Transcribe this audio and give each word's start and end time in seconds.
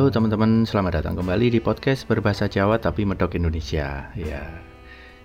Halo 0.00 0.08
teman-teman, 0.08 0.64
selamat 0.64 1.04
datang 1.04 1.20
kembali 1.20 1.52
di 1.52 1.60
podcast 1.60 2.08
berbahasa 2.08 2.48
Jawa 2.48 2.80
tapi 2.80 3.04
medok 3.04 3.36
Indonesia. 3.36 4.08
Ya. 4.16 4.48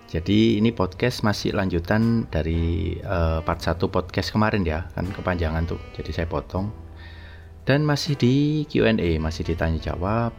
Jadi 0.04 0.60
ini 0.60 0.68
podcast 0.68 1.24
masih 1.24 1.56
lanjutan 1.56 2.28
dari 2.28 2.92
uh, 3.00 3.40
part 3.40 3.64
1 3.64 3.80
podcast 3.88 4.36
kemarin 4.36 4.68
ya, 4.68 4.84
kan 4.92 5.08
kepanjangan 5.08 5.64
tuh. 5.64 5.80
Jadi 5.96 6.12
saya 6.12 6.28
potong. 6.28 6.68
Dan 7.64 7.88
masih 7.88 8.20
di 8.20 8.68
Q&A, 8.68 9.16
masih 9.16 9.48
ditanya 9.48 9.80
jawab. 9.80 10.36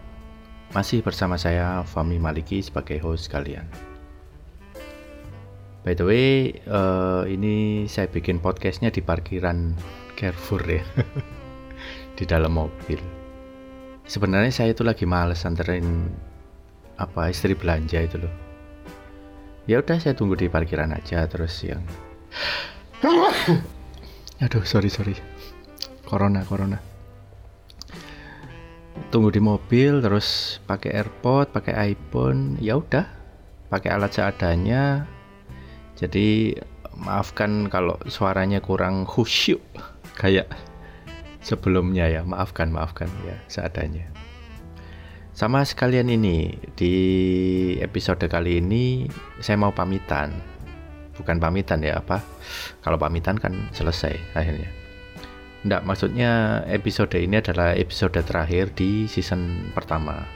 Masih 0.69 1.01
bersama 1.01 1.41
saya 1.41 1.81
Fami 1.81 2.21
Maliki 2.21 2.61
sebagai 2.61 3.01
host 3.01 3.33
kalian. 3.33 3.65
By 5.81 5.97
the 5.97 6.05
way, 6.05 6.61
uh, 6.69 7.25
ini 7.25 7.89
saya 7.89 8.05
bikin 8.05 8.37
podcastnya 8.37 8.93
di 8.93 9.01
parkiran 9.01 9.73
Carrefour 10.13 10.61
ya. 10.61 10.85
di 12.21 12.23
dalam 12.29 12.53
mobil 12.53 13.16
sebenarnya 14.07 14.49
saya 14.49 14.71
itu 14.71 14.81
lagi 14.87 15.03
males 15.03 15.43
anterin 15.43 16.07
apa 16.97 17.29
istri 17.29 17.53
belanja 17.53 17.99
itu 18.01 18.17
loh. 18.17 18.33
Ya 19.67 19.83
udah 19.83 19.99
saya 19.99 20.15
tunggu 20.15 20.39
di 20.39 20.47
parkiran 20.47 20.95
aja 20.95 21.27
terus 21.27 21.59
yang 21.61 21.83
aduh 24.43 24.63
sorry 24.63 24.87
sorry. 24.87 25.13
Corona 26.07 26.41
corona. 26.47 26.79
Tunggu 29.11 29.29
di 29.29 29.43
mobil 29.43 29.99
terus 29.99 30.57
pakai 30.63 30.95
airpod 31.03 31.51
pakai 31.51 31.93
iPhone 31.93 32.57
ya 32.63 32.79
udah. 32.79 33.05
Pakai 33.67 33.91
alat 33.91 34.15
seadanya. 34.15 35.03
Jadi 35.99 36.55
maafkan 36.95 37.67
kalau 37.67 37.99
suaranya 38.07 38.63
kurang 38.63 39.05
khusyuk 39.05 39.61
kayak 40.17 40.49
sebelumnya 41.47 42.11
ya. 42.11 42.27
Maafkan 42.27 42.67
maafkan 42.75 43.07
ya 43.23 43.39
seadanya. 43.47 44.11
Sama 45.31 45.63
sekalian 45.63 46.11
ini 46.11 46.59
di 46.75 46.95
episode 47.79 48.27
kali 48.27 48.59
ini 48.59 49.07
saya 49.39 49.55
mau 49.55 49.71
pamitan. 49.71 50.35
Bukan 51.15 51.39
pamitan 51.39 51.79
ya 51.79 52.03
apa? 52.03 52.19
Kalau 52.83 52.99
pamitan 52.99 53.39
kan 53.39 53.71
selesai 53.71 54.17
akhirnya. 54.35 54.67
Enggak, 55.63 55.81
maksudnya 55.87 56.61
episode 56.69 57.15
ini 57.17 57.39
adalah 57.39 57.73
episode 57.73 58.17
terakhir 58.17 58.75
di 58.75 59.07
season 59.07 59.71
pertama 59.71 60.27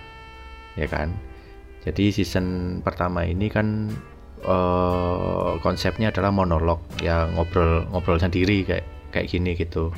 ya 0.79 0.87
kan? 0.87 1.11
Jadi 1.81 2.13
season 2.13 2.77
pertama 2.85 3.25
ini 3.25 3.49
kan 3.49 3.89
uh, 4.45 5.57
konsepnya 5.61 6.13
adalah 6.13 6.29
monolog 6.29 6.81
ya 7.01 7.25
ngobrol 7.33 7.85
ngobrol 7.89 8.21
sendiri 8.21 8.65
kayak 8.65 8.85
kayak 9.09 9.27
gini 9.29 9.57
gitu 9.57 9.89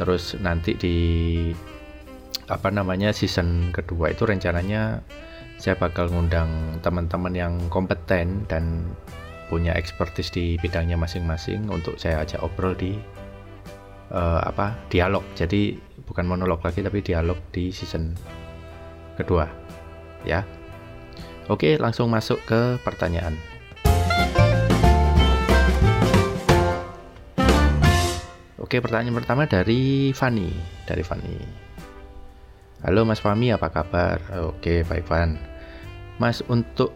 terus 0.00 0.40
nanti 0.40 0.72
di 0.72 0.96
apa 2.48 2.72
namanya 2.72 3.12
season 3.12 3.68
kedua 3.70 4.10
itu 4.10 4.24
rencananya 4.24 5.04
saya 5.60 5.76
bakal 5.76 6.08
ngundang 6.08 6.80
teman-teman 6.80 7.36
yang 7.36 7.54
kompeten 7.68 8.48
dan 8.48 8.96
punya 9.52 9.76
expertise 9.76 10.32
di 10.32 10.56
bidangnya 10.56 10.96
masing-masing 10.96 11.68
untuk 11.68 12.00
saya 12.00 12.24
ajak 12.24 12.40
obrol 12.40 12.72
di 12.72 12.96
uh, 14.08 14.40
apa 14.40 14.78
dialog. 14.88 15.20
Jadi 15.36 15.76
bukan 16.08 16.24
monolog 16.24 16.64
lagi 16.64 16.80
tapi 16.80 17.04
dialog 17.04 17.36
di 17.52 17.68
season 17.68 18.16
kedua 19.20 19.44
ya. 20.24 20.40
Oke 21.52 21.76
langsung 21.76 22.08
masuk 22.08 22.40
ke 22.48 22.80
pertanyaan 22.80 23.36
Oke, 28.60 28.76
pertanyaan 28.84 29.16
pertama 29.16 29.48
dari 29.48 30.12
Fani, 30.12 30.52
dari 30.84 31.00
Fani. 31.00 31.32
Halo 32.84 33.08
Mas 33.08 33.16
Fami, 33.24 33.48
apa 33.48 33.72
kabar? 33.72 34.20
Oke, 34.44 34.84
baik 34.84 35.08
Van. 35.08 35.40
Mas, 36.20 36.44
untuk 36.44 36.92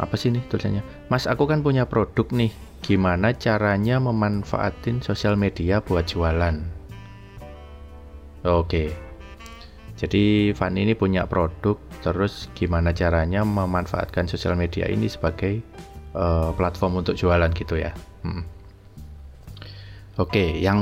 apa 0.00 0.16
sih 0.16 0.32
nih 0.32 0.40
tulisannya? 0.48 0.80
Mas, 1.12 1.28
aku 1.28 1.44
kan 1.44 1.60
punya 1.60 1.84
produk 1.84 2.32
nih. 2.32 2.48
Gimana 2.80 3.36
caranya 3.36 4.00
memanfaatin 4.00 5.04
sosial 5.04 5.36
media 5.36 5.84
buat 5.84 6.08
jualan? 6.08 6.56
Oke. 8.48 8.96
Jadi 10.00 10.56
Fani 10.56 10.88
ini 10.88 10.96
punya 10.96 11.28
produk, 11.28 11.76
terus 12.00 12.48
gimana 12.56 12.96
caranya 12.96 13.44
memanfaatkan 13.44 14.24
sosial 14.24 14.56
media 14.56 14.88
ini 14.88 15.04
sebagai 15.04 15.60
uh, 16.16 16.56
platform 16.56 17.04
untuk 17.04 17.12
jualan 17.12 17.52
gitu 17.52 17.76
ya? 17.76 17.92
Hmm. 18.24 18.55
Oke, 20.16 20.48
yang 20.48 20.80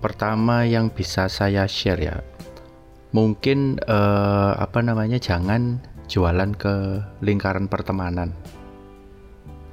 pertama 0.00 0.64
yang 0.64 0.88
bisa 0.88 1.28
saya 1.28 1.68
share 1.68 2.00
ya, 2.00 2.24
mungkin 3.12 3.76
eh, 3.84 4.52
apa 4.56 4.80
namanya 4.80 5.20
jangan 5.20 5.76
jualan 6.08 6.56
ke 6.56 7.04
lingkaran 7.20 7.68
pertemanan. 7.68 8.32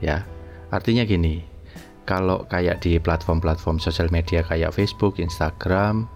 Ya, 0.04 0.28
artinya 0.68 1.08
gini, 1.08 1.48
kalau 2.04 2.44
kayak 2.52 2.84
di 2.84 3.00
platform-platform 3.00 3.80
sosial 3.80 4.12
media 4.12 4.44
kayak 4.44 4.76
Facebook, 4.76 5.16
Instagram, 5.16 6.12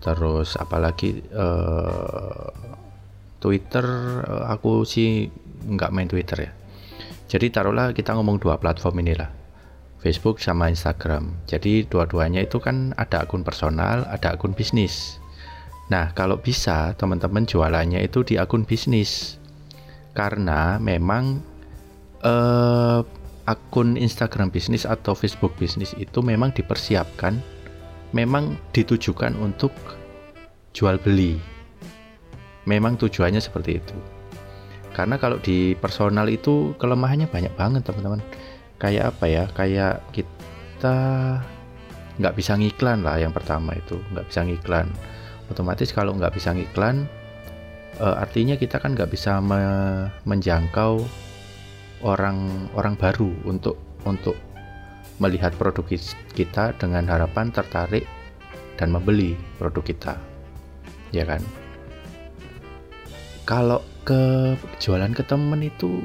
terus 0.00 0.56
apalagi 0.56 1.20
eh, 1.28 2.48
Twitter, 3.36 3.84
eh, 4.24 4.44
aku 4.48 4.80
sih 4.88 5.28
nggak 5.68 5.92
main 5.92 6.08
Twitter 6.08 6.48
ya. 6.48 6.52
Jadi 7.28 7.52
taruhlah 7.52 7.92
kita 7.92 8.16
ngomong 8.16 8.40
dua 8.40 8.56
platform 8.56 9.04
inilah 9.04 9.37
Facebook 9.98 10.38
sama 10.38 10.70
Instagram. 10.70 11.34
Jadi 11.50 11.86
dua-duanya 11.86 12.46
itu 12.46 12.62
kan 12.62 12.94
ada 12.94 13.26
akun 13.26 13.42
personal, 13.42 14.06
ada 14.06 14.38
akun 14.38 14.54
bisnis. 14.54 15.18
Nah, 15.90 16.12
kalau 16.14 16.38
bisa 16.38 16.94
teman-teman 17.00 17.48
jualannya 17.48 18.04
itu 18.04 18.22
di 18.22 18.38
akun 18.38 18.62
bisnis. 18.62 19.36
Karena 20.14 20.78
memang 20.82 21.42
eh, 22.22 23.00
akun 23.48 23.98
Instagram 23.98 24.50
bisnis 24.50 24.86
atau 24.86 25.14
Facebook 25.14 25.54
bisnis 25.56 25.94
itu 25.98 26.20
memang 26.20 26.52
dipersiapkan 26.52 27.58
memang 28.12 28.56
ditujukan 28.72 29.36
untuk 29.36 29.72
jual 30.72 30.96
beli. 31.00 31.36
Memang 32.68 33.00
tujuannya 33.00 33.40
seperti 33.40 33.80
itu. 33.80 33.96
Karena 34.92 35.16
kalau 35.16 35.40
di 35.40 35.78
personal 35.78 36.28
itu 36.28 36.74
kelemahannya 36.76 37.30
banyak 37.30 37.54
banget, 37.56 37.86
teman-teman 37.86 38.20
kayak 38.78 39.14
apa 39.14 39.24
ya 39.26 39.44
kayak 39.52 40.00
kita 40.14 40.96
nggak 42.18 42.34
bisa 42.34 42.58
ngiklan 42.58 43.02
lah 43.06 43.18
yang 43.18 43.30
pertama 43.34 43.74
itu 43.74 43.98
nggak 44.14 44.26
bisa 44.30 44.40
ngiklan. 44.46 44.86
Otomatis 45.48 45.90
kalau 45.94 46.12
nggak 46.14 46.34
bisa 46.34 46.52
ngiklan 46.52 47.08
uh, 47.98 48.16
artinya 48.18 48.54
kita 48.54 48.78
kan 48.78 48.94
nggak 48.94 49.10
bisa 49.10 49.42
me 49.42 49.60
menjangkau 50.24 51.02
orang 52.06 52.68
orang 52.78 52.94
baru 52.94 53.30
untuk 53.46 53.78
untuk 54.06 54.38
melihat 55.18 55.50
produk 55.58 55.82
kita 56.30 56.78
dengan 56.78 57.10
harapan 57.10 57.50
tertarik 57.50 58.06
dan 58.78 58.94
membeli 58.94 59.34
produk 59.58 59.82
kita 59.82 60.14
ya 61.10 61.26
kan? 61.26 61.42
Kalau 63.48 63.80
ke 64.04 64.54
jualan 64.78 65.12
ke 65.16 65.24
temen 65.24 65.64
itu 65.64 66.04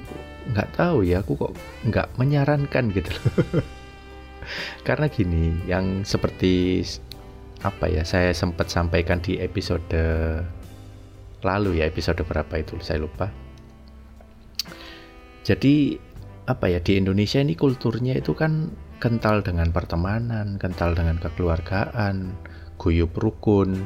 nggak 0.51 0.75
tahu 0.75 1.07
ya 1.07 1.23
aku 1.23 1.39
kok 1.39 1.53
nggak 1.87 2.07
menyarankan 2.19 2.91
gitu 2.91 3.09
loh. 3.09 3.63
Karena 4.87 5.07
gini 5.07 5.63
yang 5.63 6.03
seperti 6.03 6.83
apa 7.63 7.87
ya 7.87 8.03
saya 8.03 8.35
sempat 8.35 8.67
sampaikan 8.67 9.23
di 9.23 9.39
episode 9.39 9.95
lalu 11.43 11.79
ya 11.79 11.87
episode 11.87 12.19
berapa 12.27 12.51
itu 12.59 12.75
saya 12.83 13.03
lupa. 13.03 13.31
Jadi 15.43 15.95
apa 16.43 16.67
ya 16.67 16.83
di 16.83 16.99
Indonesia 16.99 17.39
ini 17.39 17.55
kulturnya 17.55 18.19
itu 18.19 18.35
kan 18.35 18.71
kental 18.99 19.43
dengan 19.43 19.71
pertemanan 19.71 20.59
kental 20.59 20.95
dengan 20.95 21.19
kekeluargaan 21.19 22.35
guyup 22.79 23.15
rukun. 23.15 23.83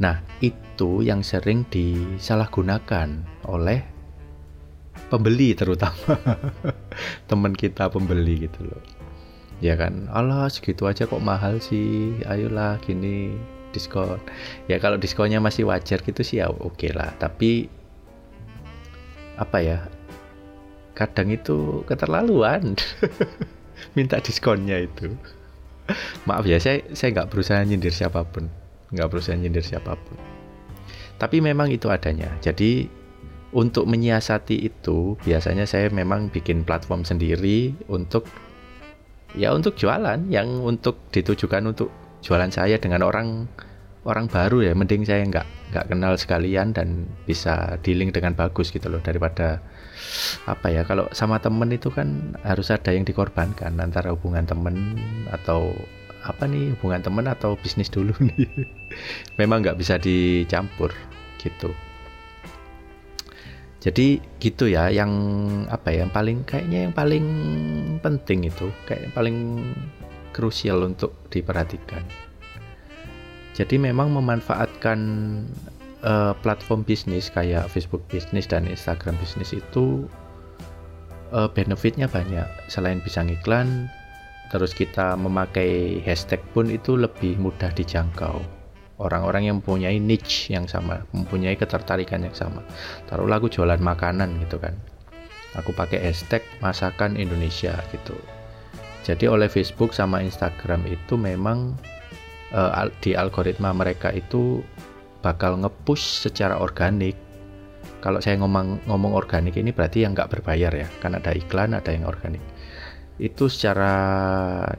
Nah 0.00 0.24
itu 0.40 1.04
yang 1.04 1.20
sering 1.20 1.68
disalahgunakan 1.68 3.24
oleh 3.44 3.84
pembeli 5.08 5.56
terutama. 5.56 6.18
Teman 7.30 7.56
kita 7.56 7.88
pembeli 7.88 8.50
gitu 8.50 8.66
loh. 8.68 8.82
Ya 9.60 9.76
kan? 9.76 10.08
Allah 10.12 10.48
segitu 10.48 10.84
aja 10.84 11.08
kok 11.08 11.20
mahal 11.20 11.60
sih. 11.60 12.20
Ayolah 12.28 12.80
gini 12.84 13.36
diskon. 13.72 14.20
Ya 14.66 14.82
kalau 14.82 14.98
diskonnya 14.98 15.38
masih 15.38 15.68
wajar 15.70 16.02
gitu 16.02 16.20
sih 16.20 16.42
ya 16.42 16.50
oke 16.50 16.76
okay 16.76 16.90
lah. 16.92 17.12
Tapi 17.16 17.70
apa 19.40 19.58
ya? 19.62 19.78
Kadang 20.92 21.32
itu 21.32 21.86
keterlaluan. 21.88 22.76
Minta 23.96 24.20
diskonnya 24.20 24.84
itu. 24.84 25.16
Maaf 26.28 26.44
ya 26.46 26.60
saya 26.60 26.84
saya 26.92 27.16
nggak 27.16 27.30
berusaha 27.32 27.60
nyindir 27.64 27.94
siapa 27.94 28.24
pun. 28.28 28.48
Nggak 28.92 29.08
berusaha 29.08 29.36
nyindir 29.36 29.64
siapa 29.64 29.96
pun. 29.96 30.16
Tapi 31.20 31.44
memang 31.44 31.68
itu 31.68 31.92
adanya. 31.92 32.32
Jadi 32.40 32.99
untuk 33.50 33.90
menyiasati 33.90 34.62
itu 34.62 35.18
biasanya 35.26 35.66
saya 35.66 35.90
memang 35.90 36.30
bikin 36.30 36.62
platform 36.62 37.02
sendiri 37.02 37.74
untuk 37.90 38.26
ya 39.34 39.50
untuk 39.54 39.74
jualan 39.74 40.26
yang 40.30 40.62
untuk 40.62 41.02
ditujukan 41.10 41.62
untuk 41.66 41.90
jualan 42.22 42.50
saya 42.50 42.78
dengan 42.78 43.02
orang 43.02 43.50
orang 44.06 44.30
baru 44.30 44.70
ya. 44.70 44.72
Mending 44.78 45.02
saya 45.02 45.26
nggak 45.26 45.74
nggak 45.74 45.86
kenal 45.90 46.14
sekalian 46.14 46.70
dan 46.70 47.10
bisa 47.26 47.74
dealing 47.82 48.14
dengan 48.14 48.38
bagus 48.38 48.70
gitu 48.70 48.86
loh 48.86 49.02
daripada 49.02 49.58
apa 50.46 50.72
ya 50.72 50.82
kalau 50.86 51.06
sama 51.12 51.38
temen 51.42 51.70
itu 51.70 51.90
kan 51.92 52.34
harus 52.46 52.70
ada 52.70 52.94
yang 52.94 53.02
dikorbankan 53.02 53.76
antara 53.78 54.14
hubungan 54.14 54.46
temen 54.46 54.98
atau 55.30 55.74
apa 56.22 56.44
nih 56.46 56.76
hubungan 56.78 57.02
temen 57.02 57.26
atau 57.26 57.58
bisnis 57.58 57.90
dulu 57.90 58.14
nih. 58.22 58.46
Memang 59.42 59.66
nggak 59.66 59.78
bisa 59.78 59.98
dicampur 59.98 60.94
gitu 61.42 61.74
jadi 63.80 64.20
gitu 64.44 64.68
ya 64.68 64.92
yang 64.92 65.08
apa 65.72 65.88
ya 65.88 66.04
yang 66.04 66.12
paling 66.12 66.44
kayaknya 66.44 66.84
yang 66.84 66.92
paling 66.92 67.26
penting 68.04 68.44
itu 68.44 68.68
kayak 68.84 69.08
yang 69.08 69.14
paling 69.16 69.36
krusial 70.36 70.84
untuk 70.84 71.16
diperhatikan. 71.32 72.04
Jadi 73.56 73.80
memang 73.80 74.12
memanfaatkan 74.12 75.00
uh, 76.04 76.36
platform 76.44 76.84
bisnis 76.84 77.32
kayak 77.32 77.72
Facebook 77.72 78.04
bisnis 78.12 78.44
dan 78.44 78.68
Instagram 78.68 79.16
bisnis 79.16 79.56
itu 79.56 80.04
uh, 81.32 81.48
benefitnya 81.48 82.04
banyak. 82.04 82.46
Selain 82.68 83.00
bisa 83.00 83.24
ngiklan 83.24 83.88
terus 84.52 84.76
kita 84.76 85.16
memakai 85.16 86.04
hashtag 86.04 86.42
pun 86.52 86.68
itu 86.68 87.00
lebih 87.00 87.38
mudah 87.40 87.72
dijangkau 87.72 88.59
orang-orang 89.00 89.48
yang 89.48 89.56
mempunyai 89.64 89.96
niche 89.96 90.52
yang 90.52 90.68
sama 90.68 91.02
mempunyai 91.16 91.56
ketertarikan 91.56 92.20
yang 92.22 92.36
sama. 92.36 92.60
Taruhlah 93.08 93.40
aku 93.40 93.48
jualan 93.48 93.80
makanan 93.80 94.36
gitu 94.44 94.60
kan. 94.60 94.76
Aku 95.58 95.74
pakai 95.74 95.98
hashtag 95.98 96.44
masakan 96.62 97.18
Indonesia 97.18 97.74
gitu. 97.90 98.14
Jadi 99.02 99.26
oleh 99.26 99.48
Facebook 99.50 99.96
sama 99.96 100.22
Instagram 100.22 100.86
itu 100.86 101.16
memang 101.16 101.74
uh, 102.54 102.86
di 103.02 103.16
algoritma 103.16 103.74
mereka 103.74 104.12
itu 104.14 104.62
bakal 105.24 105.58
ngepush 105.58 106.28
secara 106.28 106.60
organik. 106.60 107.16
Kalau 108.04 108.20
saya 108.20 108.38
ngomong 108.40 108.84
ngomong 108.88 109.12
organik 109.12 109.56
ini 109.56 109.72
berarti 109.72 110.04
yang 110.04 110.16
nggak 110.16 110.32
berbayar 110.38 110.72
ya 110.72 110.88
kan 111.00 111.16
ada 111.16 111.32
iklan 111.32 111.74
ada 111.74 111.90
yang 111.90 112.06
organik. 112.06 112.40
Itu 113.20 113.52
secara 113.52 113.92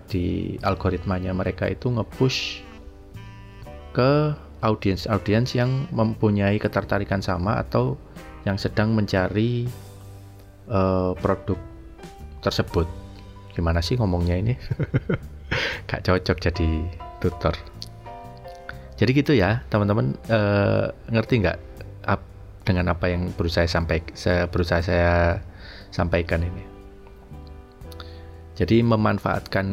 di 0.10 0.56
algoritmanya 0.66 1.30
mereka 1.36 1.70
itu 1.70 1.94
nge-push 1.94 2.71
ke 3.92 4.36
audiens-audiens 4.62 5.58
yang 5.58 5.90
mempunyai 5.92 6.62
ketertarikan 6.62 7.20
sama 7.20 7.60
atau 7.60 7.98
yang 8.46 8.58
sedang 8.58 8.94
mencari 8.94 9.68
uh, 10.70 11.14
produk 11.20 11.58
tersebut. 12.42 12.88
Gimana 13.54 13.84
sih 13.84 13.98
ngomongnya 14.00 14.38
ini? 14.38 14.54
Gak 15.90 16.08
cocok 16.08 16.38
jadi 16.40 16.70
tutor. 17.20 17.54
Jadi 18.96 19.12
gitu 19.18 19.34
ya, 19.34 19.66
teman-teman 19.74 20.14
uh, 20.30 20.94
ngerti 21.10 21.42
nggak 21.42 21.58
dengan 22.62 22.94
apa 22.94 23.10
yang 23.10 23.34
berusaha 23.34 23.66
sampai 23.66 24.06
saya 24.14 24.46
berusaha 24.46 24.82
saya 24.82 25.42
sampaikan 25.90 26.46
ini? 26.46 26.64
Jadi 28.54 28.86
memanfaatkan 28.86 29.68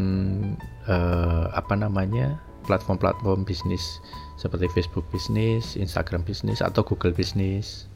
uh, 0.88 1.52
apa 1.52 1.74
namanya 1.76 2.40
platform-platform 2.68 3.48
bisnis 3.48 3.98
seperti 4.36 4.68
Facebook 4.76 5.08
bisnis, 5.08 5.74
Instagram 5.74 6.22
bisnis 6.22 6.60
atau 6.60 6.84
Google 6.84 7.16
bisnis 7.16 7.88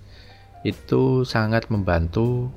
itu 0.64 1.28
sangat 1.28 1.68
membantu 1.68 2.48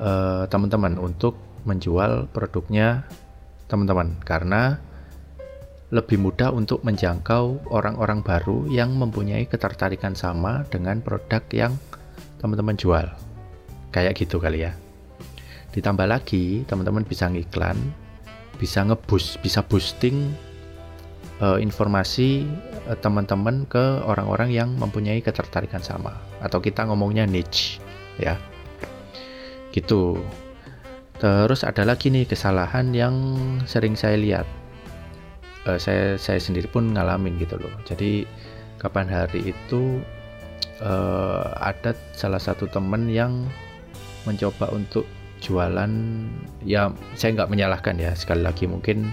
uh, 0.00 0.48
teman-teman 0.48 0.96
untuk 0.96 1.36
menjual 1.68 2.30
produknya 2.32 3.04
teman-teman 3.68 4.16
karena 4.24 4.80
lebih 5.94 6.18
mudah 6.18 6.50
untuk 6.50 6.82
menjangkau 6.82 7.70
orang-orang 7.70 8.18
baru 8.24 8.66
yang 8.66 8.96
mempunyai 8.98 9.46
ketertarikan 9.46 10.16
sama 10.16 10.66
dengan 10.72 10.98
produk 10.98 11.42
yang 11.54 11.72
teman-teman 12.42 12.74
jual. 12.74 13.06
Kayak 13.94 14.18
gitu 14.18 14.42
kali 14.42 14.66
ya. 14.66 14.74
Ditambah 15.70 16.06
lagi, 16.10 16.66
teman-teman 16.66 17.06
bisa 17.06 17.30
ngiklan, 17.30 17.78
bisa 18.58 18.82
ngebus, 18.82 19.38
bisa 19.38 19.62
boosting 19.62 20.34
uh, 21.40 21.58
informasi 21.58 22.46
uh, 22.86 22.98
teman-teman 22.98 23.66
ke 23.66 24.02
orang-orang 24.04 24.52
yang 24.54 24.70
mempunyai 24.76 25.18
ketertarikan 25.24 25.80
sama 25.82 26.14
atau 26.44 26.60
kita 26.60 26.86
ngomongnya 26.86 27.24
niche 27.26 27.80
ya. 28.20 28.38
Gitu. 29.74 30.20
Terus 31.18 31.64
ada 31.64 31.82
lagi 31.86 32.10
nih 32.10 32.28
kesalahan 32.28 32.94
yang 32.94 33.14
sering 33.64 33.98
saya 33.98 34.18
lihat. 34.18 34.46
Uh, 35.64 35.80
saya 35.80 36.20
saya 36.20 36.36
sendiri 36.36 36.68
pun 36.68 36.92
ngalamin 36.92 37.40
gitu 37.40 37.56
loh. 37.56 37.72
Jadi 37.88 38.28
kapan 38.76 39.08
hari 39.08 39.56
itu 39.56 40.04
uh, 40.84 41.56
ada 41.56 41.96
salah 42.12 42.38
satu 42.38 42.68
teman 42.68 43.08
yang 43.08 43.48
mencoba 44.28 44.68
untuk 44.72 45.08
jualan 45.44 45.92
ya 46.64 46.88
saya 47.16 47.36
nggak 47.36 47.52
menyalahkan 47.52 48.00
ya 48.00 48.16
sekali 48.16 48.40
lagi 48.40 48.64
mungkin 48.64 49.12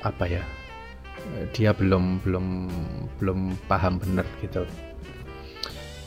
apa 0.00 0.24
ya 0.24 0.42
dia 1.54 1.70
belum 1.72 2.20
belum 2.22 2.46
belum 3.18 3.38
paham 3.66 3.98
benar 4.02 4.26
gitu. 4.40 4.66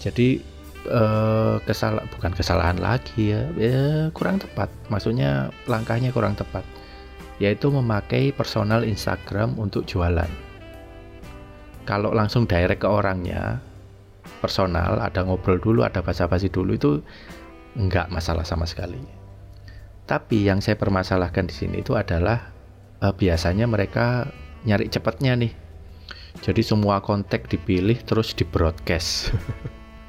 Jadi 0.04 0.40
eh, 0.86 1.56
kesalah 1.66 2.06
bukan 2.14 2.32
kesalahan 2.34 2.78
lagi 2.78 3.34
ya, 3.34 3.44
ya 3.58 4.10
kurang 4.14 4.42
tepat. 4.42 4.70
Maksudnya 4.92 5.50
langkahnya 5.66 6.14
kurang 6.14 6.38
tepat. 6.38 6.64
Yaitu 7.42 7.68
memakai 7.68 8.32
personal 8.32 8.88
Instagram 8.88 9.60
untuk 9.60 9.84
jualan. 9.84 10.30
Kalau 11.84 12.16
langsung 12.16 12.48
direct 12.48 12.82
ke 12.82 12.90
orangnya 12.90 13.60
personal 14.42 14.98
ada 15.02 15.22
ngobrol 15.22 15.62
dulu 15.62 15.86
ada 15.86 16.02
basa-basi 16.02 16.50
dulu 16.50 16.74
itu 16.74 16.92
Enggak 17.76 18.08
masalah 18.08 18.48
sama 18.48 18.64
sekali. 18.64 19.00
Tapi 20.08 20.48
yang 20.48 20.64
saya 20.64 20.80
permasalahkan 20.80 21.52
di 21.52 21.56
sini 21.56 21.84
itu 21.84 21.92
adalah 22.00 22.56
uh, 23.04 23.12
biasanya 23.12 23.68
mereka 23.68 24.32
nyari 24.66 24.90
cepatnya 24.90 25.38
nih. 25.38 25.54
Jadi 26.44 26.62
semua 26.62 27.00
kontak 27.00 27.48
dipilih 27.48 28.02
terus 28.04 28.36
di 28.36 28.44
broadcast. 28.44 29.32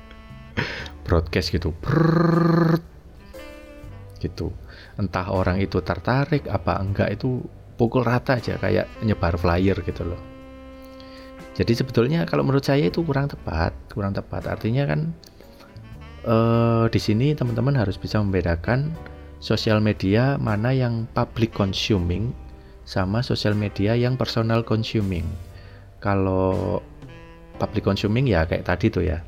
broadcast 1.07 1.55
gitu. 1.55 1.71
Brrrr, 1.79 2.83
gitu. 4.19 4.51
Entah 4.99 5.31
orang 5.31 5.63
itu 5.63 5.79
tertarik 5.85 6.51
apa 6.51 6.83
enggak 6.83 7.15
itu 7.15 7.45
pukul 7.77 8.03
rata 8.03 8.41
aja 8.41 8.57
kayak 8.57 8.89
nyebar 9.05 9.37
flyer 9.37 9.79
gitu 9.85 10.03
loh. 10.03 10.21
Jadi 11.57 11.73
sebetulnya 11.73 12.29
kalau 12.29 12.45
menurut 12.45 12.65
saya 12.65 12.89
itu 12.89 13.01
kurang 13.01 13.33
tepat, 13.33 13.73
kurang 13.89 14.13
tepat. 14.13 14.45
Artinya 14.45 14.85
kan 14.85 15.01
uh, 16.29 16.85
di 16.93 17.01
sini 17.01 17.33
teman-teman 17.33 17.77
harus 17.77 17.97
bisa 17.97 18.21
membedakan 18.21 18.93
sosial 19.41 19.81
media 19.81 20.37
mana 20.37 20.73
yang 20.73 21.09
public 21.17 21.53
consuming 21.53 22.33
sama 22.87 23.21
sosial 23.21 23.53
media 23.53 23.99
yang 23.99 24.15
personal 24.15 24.63
consuming. 24.63 25.27
Kalau 25.99 26.81
public 27.59 27.83
consuming 27.83 28.31
ya 28.31 28.47
kayak 28.47 28.65
tadi 28.65 28.89
tuh 28.89 29.05
ya. 29.05 29.19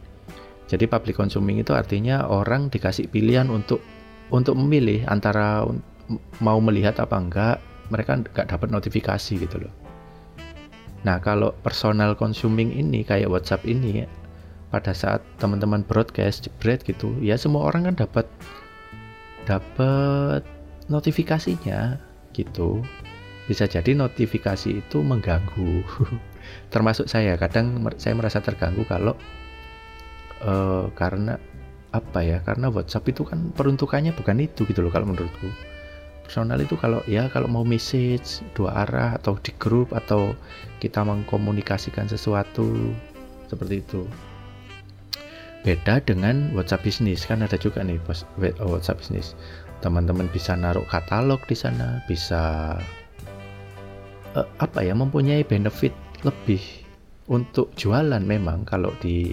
Jadi 0.69 0.87
public 0.87 1.17
consuming 1.19 1.59
itu 1.61 1.75
artinya 1.75 2.29
orang 2.29 2.71
dikasih 2.71 3.11
pilihan 3.11 3.50
untuk 3.50 3.83
untuk 4.31 4.55
memilih 4.55 5.03
antara 5.09 5.67
mau 6.41 6.59
melihat 6.62 7.00
apa 7.03 7.17
enggak, 7.19 7.57
mereka 7.91 8.21
nggak 8.21 8.49
dapat 8.49 8.69
notifikasi 8.71 9.35
gitu 9.35 9.57
loh. 9.65 9.73
Nah, 11.03 11.19
kalau 11.19 11.57
personal 11.65 12.12
consuming 12.15 12.75
ini 12.75 13.00
kayak 13.07 13.33
WhatsApp 13.33 13.65
ini 13.65 14.05
pada 14.69 14.93
saat 14.93 15.25
teman-teman 15.41 15.81
broadcast 15.81 16.45
jebret 16.45 16.85
gitu 16.85 17.17
ya 17.25 17.41
semua 17.41 17.73
orang 17.73 17.88
kan 17.88 18.05
dapat 18.05 18.27
dapat 19.49 20.45
notifikasinya 20.93 21.97
gitu 22.37 22.85
bisa 23.49 23.64
jadi 23.64 23.97
notifikasi 23.97 24.85
itu 24.85 25.00
mengganggu. 25.00 25.81
Termasuk 26.73 27.09
saya 27.09 27.40
kadang 27.40 27.81
saya 27.97 28.12
merasa 28.12 28.45
terganggu 28.45 28.85
kalau 28.85 29.17
uh, 30.45 30.93
karena 30.93 31.40
apa 31.88 32.21
ya 32.21 32.45
karena 32.45 32.69
WhatsApp 32.69 33.09
itu 33.09 33.25
kan 33.25 33.49
peruntukannya 33.57 34.12
bukan 34.12 34.45
itu 34.45 34.69
gitu 34.69 34.85
loh 34.85 34.93
kalau 34.93 35.09
menurutku. 35.09 35.49
Personal 36.28 36.61
itu 36.61 36.76
kalau 36.76 37.00
ya 37.09 37.33
kalau 37.33 37.49
mau 37.49 37.64
message 37.64 38.45
dua 38.52 38.85
arah 38.85 39.17
atau 39.17 39.40
di 39.40 39.49
grup 39.57 39.97
atau 39.97 40.37
kita 40.76 41.00
mengkomunikasikan 41.00 42.05
sesuatu 42.05 42.93
seperti 43.49 43.81
itu. 43.81 44.05
Beda 45.64 46.05
dengan 46.05 46.52
WhatsApp 46.52 46.85
bisnis 46.85 47.25
kan 47.25 47.40
ada 47.40 47.57
juga 47.57 47.81
nih 47.81 47.97
WhatsApp 48.61 49.00
bisnis. 49.00 49.33
Teman-teman 49.81 50.28
bisa 50.28 50.52
naruh 50.52 50.85
katalog 50.85 51.40
di 51.49 51.57
sana 51.57 52.05
bisa 52.05 52.76
uh, 54.37 54.49
apa 54.61 54.85
ya 54.85 54.93
mempunyai 54.93 55.47
benefit 55.47 55.95
lebih 56.27 56.61
untuk 57.29 57.73
jualan 57.77 58.21
memang 58.21 58.65
kalau 58.65 58.93
di 58.99 59.33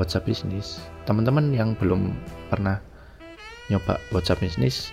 WhatsApp 0.00 0.28
bisnis. 0.28 0.82
Teman-teman 1.04 1.52
yang 1.52 1.72
belum 1.76 2.12
pernah 2.48 2.80
nyoba 3.68 4.00
WhatsApp 4.12 4.40
bisnis 4.44 4.92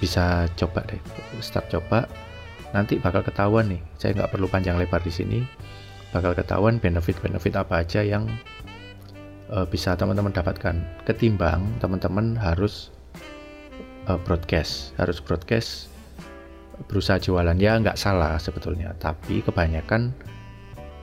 bisa 0.00 0.48
coba 0.58 0.82
deh 0.88 1.00
start 1.44 1.68
coba. 1.70 2.08
Nanti 2.72 2.96
bakal 2.96 3.20
ketahuan 3.20 3.68
nih 3.68 3.80
saya 4.00 4.16
nggak 4.16 4.32
perlu 4.32 4.48
panjang 4.48 4.80
lebar 4.80 5.04
di 5.04 5.12
sini. 5.12 5.38
Bakal 6.12 6.36
ketahuan 6.36 6.76
benefit-benefit 6.76 7.56
apa 7.56 7.84
aja 7.84 8.04
yang 8.04 8.28
uh, 9.52 9.64
bisa 9.68 9.96
teman-teman 9.96 10.32
dapatkan. 10.32 10.76
Ketimbang 11.04 11.64
teman-teman 11.80 12.36
harus 12.36 12.92
uh, 14.08 14.18
broadcast 14.24 14.96
harus 14.96 15.20
broadcast 15.20 15.91
berusaha 16.88 17.18
jualan. 17.20 17.56
Ya 17.58 17.78
nggak 17.78 17.98
salah 17.98 18.36
sebetulnya. 18.40 18.94
Tapi 18.96 19.44
kebanyakan 19.44 20.12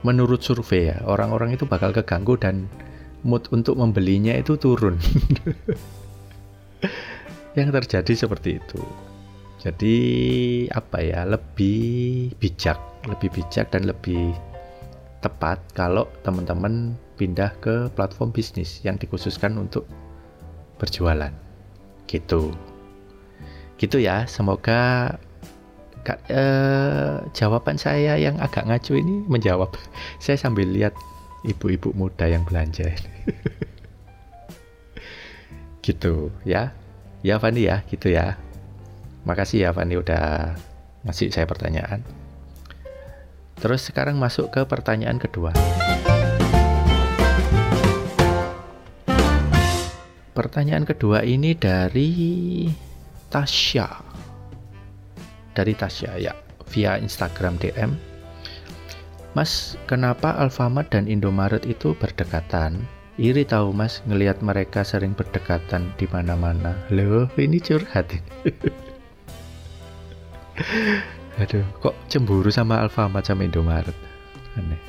menurut 0.00 0.40
survei 0.40 0.92
ya 0.92 0.98
orang-orang 1.04 1.54
itu 1.54 1.68
bakal 1.68 1.92
keganggu 1.92 2.40
dan 2.40 2.66
mood 3.22 3.46
untuk 3.52 3.76
membelinya 3.76 4.32
itu 4.36 4.56
turun. 4.56 4.96
Yang 7.58 7.68
terjadi 7.82 8.12
seperti 8.26 8.56
itu. 8.62 8.80
Jadi 9.60 9.96
apa 10.72 11.04
ya 11.04 11.28
lebih 11.28 12.32
bijak 12.40 12.80
lebih 13.08 13.28
bijak 13.32 13.72
dan 13.72 13.88
lebih 13.88 14.32
tepat 15.20 15.60
kalau 15.76 16.08
teman-teman 16.24 16.96
pindah 17.20 17.52
ke 17.60 17.92
platform 17.92 18.32
bisnis 18.32 18.80
yang 18.80 18.96
dikhususkan 18.96 19.52
untuk 19.60 19.84
berjualan. 20.80 21.32
Gitu. 22.08 22.52
Gitu 23.76 23.96
ya 24.00 24.24
semoga 24.24 25.16
eh, 26.08 27.14
jawaban 27.36 27.76
saya 27.76 28.16
yang 28.16 28.40
agak 28.40 28.66
ngaco 28.66 28.96
ini 28.96 29.26
menjawab. 29.28 29.70
Saya 30.24 30.40
sambil 30.40 30.70
lihat 30.70 30.96
ibu-ibu 31.44 31.96
muda 31.96 32.28
yang 32.28 32.44
belanja 32.44 32.84
gitu 35.86 36.28
ya. 36.44 36.72
Ya 37.20 37.36
Fani 37.36 37.68
ya 37.68 37.84
gitu 37.88 38.08
ya. 38.08 38.40
Makasih 39.28 39.68
ya 39.68 39.70
Fani 39.76 40.00
udah 40.00 40.56
ngasih 41.04 41.32
saya 41.32 41.44
pertanyaan. 41.44 42.00
Terus 43.60 43.92
sekarang 43.92 44.16
masuk 44.16 44.48
ke 44.48 44.64
pertanyaan 44.64 45.20
kedua. 45.20 45.52
Pertanyaan 50.32 50.88
kedua 50.88 51.20
ini 51.20 51.52
dari 51.52 52.12
Tasya. 53.28 54.09
Dari 55.54 55.74
Tasya 55.74 56.18
ya, 56.20 56.32
via 56.70 56.96
Instagram 57.00 57.58
DM. 57.58 57.94
Mas, 59.34 59.78
kenapa 59.86 60.34
Alfamart 60.38 60.90
dan 60.90 61.06
Indomaret 61.06 61.62
itu 61.62 61.94
berdekatan? 61.98 62.82
Iri 63.20 63.44
tahu 63.46 63.70
Mas 63.70 64.02
ngelihat 64.08 64.42
mereka 64.42 64.82
sering 64.82 65.14
berdekatan 65.14 65.92
di 65.94 66.08
mana-mana. 66.10 66.74
Loh, 66.90 67.30
ini 67.38 67.62
curhat. 67.62 68.10
Aduh, 71.40 71.64
kok 71.78 71.94
cemburu 72.10 72.50
sama 72.50 72.82
Alfamart 72.82 73.28
sama 73.28 73.46
Indomaret? 73.46 73.94
Aneh. 74.58 74.80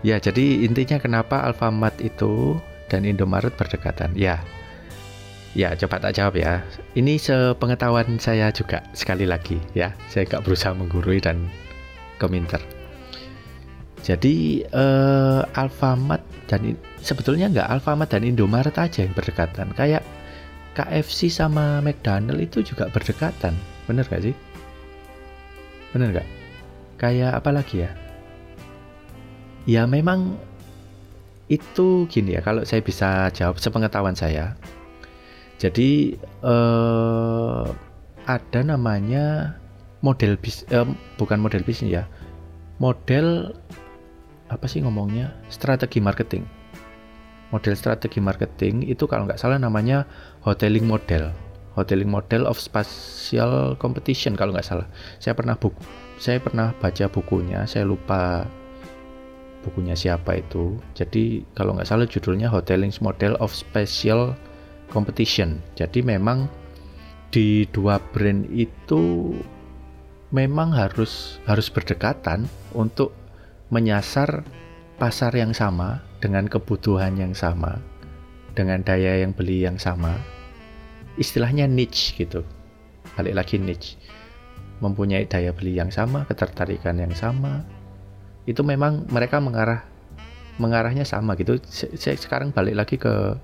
Ya, 0.00 0.16
jadi 0.16 0.64
intinya 0.64 0.96
kenapa 0.96 1.44
Alfamart 1.44 2.00
itu 2.00 2.56
dan 2.88 3.04
Indomaret 3.04 3.52
berdekatan. 3.60 4.16
Ya, 4.16 4.40
ya 5.54 5.74
coba 5.74 5.98
tak 5.98 6.14
jawab 6.16 6.34
ya. 6.38 6.62
Ini 6.94 7.18
sepengetahuan 7.18 8.18
saya 8.22 8.50
juga 8.54 8.84
sekali 8.94 9.26
lagi 9.26 9.58
ya. 9.74 9.94
Saya 10.06 10.26
gak 10.26 10.46
berusaha 10.46 10.74
menggurui 10.74 11.18
dan 11.18 11.50
komentar. 12.22 12.62
Jadi 14.00 14.64
eh, 14.64 15.40
Alfamart 15.56 16.24
dan 16.48 16.74
sebetulnya 17.04 17.52
nggak 17.52 17.68
Alfamart 17.68 18.10
dan 18.10 18.24
Indomaret 18.24 18.72
aja 18.74 19.04
yang 19.04 19.12
berdekatan. 19.12 19.76
Kayak 19.76 20.02
KFC 20.72 21.28
sama 21.28 21.82
McDonald 21.84 22.40
itu 22.40 22.64
juga 22.64 22.88
berdekatan. 22.88 23.52
Bener 23.84 24.06
gak 24.06 24.22
sih? 24.22 24.34
Bener 25.90 26.14
gak? 26.14 26.28
Kayak 26.96 27.42
apa 27.42 27.50
lagi 27.50 27.84
ya? 27.84 27.90
Ya 29.68 29.82
memang 29.84 30.40
itu 31.50 32.06
gini 32.06 32.38
ya 32.38 32.40
kalau 32.40 32.62
saya 32.62 32.78
bisa 32.78 33.26
jawab 33.34 33.58
sepengetahuan 33.58 34.14
saya 34.14 34.54
jadi 35.60 36.16
eh, 36.24 37.64
ada 38.24 38.60
namanya 38.64 39.54
model 40.00 40.40
bis 40.40 40.64
eh, 40.72 40.88
bukan 41.20 41.36
model 41.36 41.60
bisnis 41.60 41.92
ya 41.92 42.04
model 42.80 43.52
apa 44.48 44.64
sih 44.64 44.80
ngomongnya 44.80 45.36
strategi 45.52 46.00
marketing 46.00 46.48
model 47.52 47.76
strategi 47.76 48.18
marketing 48.18 48.88
itu 48.88 49.04
kalau 49.04 49.28
nggak 49.28 49.38
salah 49.38 49.60
namanya 49.60 50.08
hoteling 50.40 50.88
model 50.88 51.28
hoteling 51.76 52.08
model 52.08 52.48
of 52.48 52.56
spatial 52.56 53.76
competition 53.76 54.32
kalau 54.34 54.56
nggak 54.56 54.64
salah 54.66 54.88
saya 55.20 55.36
pernah 55.36 55.54
buku 55.54 55.78
saya 56.16 56.40
pernah 56.40 56.72
baca 56.80 57.04
bukunya 57.12 57.68
saya 57.68 57.84
lupa 57.84 58.48
bukunya 59.60 59.92
siapa 59.92 60.40
itu. 60.40 60.80
Jadi 60.96 61.44
kalau 61.52 61.76
nggak 61.76 61.88
salah 61.88 62.08
judulnya 62.08 62.48
Hoteling 62.48 62.92
Model 63.04 63.36
of 63.44 63.52
Special 63.52 64.32
Competition. 64.32 64.49
Jadi 65.78 66.02
memang 66.02 66.50
di 67.30 67.64
dua 67.70 68.02
brand 68.10 68.42
itu 68.50 69.32
memang 70.34 70.74
harus 70.74 71.38
harus 71.46 71.70
berdekatan 71.70 72.46
untuk 72.74 73.14
menyasar 73.70 74.42
pasar 74.98 75.30
yang 75.34 75.54
sama 75.54 76.02
dengan 76.18 76.50
kebutuhan 76.50 77.14
yang 77.16 77.32
sama 77.32 77.78
dengan 78.54 78.82
daya 78.82 79.22
yang 79.22 79.30
beli 79.32 79.62
yang 79.62 79.78
sama. 79.78 80.18
Istilahnya 81.18 81.70
niche 81.70 82.14
gitu. 82.18 82.42
Balik 83.14 83.34
lagi 83.38 83.56
niche. 83.58 83.98
Mempunyai 84.82 85.28
daya 85.28 85.54
beli 85.54 85.76
yang 85.76 85.92
sama 85.92 86.26
ketertarikan 86.26 86.98
yang 86.98 87.14
sama. 87.14 87.62
Itu 88.48 88.66
memang 88.66 89.06
mereka 89.08 89.38
mengarah 89.38 89.86
mengarahnya 90.60 91.06
sama 91.06 91.38
gitu. 91.38 91.56
Saya 91.70 92.16
sekarang 92.18 92.52
balik 92.52 92.74
lagi 92.76 92.96
ke 93.00 93.38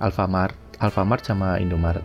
Alfamart, 0.00 0.56
Alfamart 0.82 1.22
sama 1.22 1.58
Indomaret. 1.62 2.02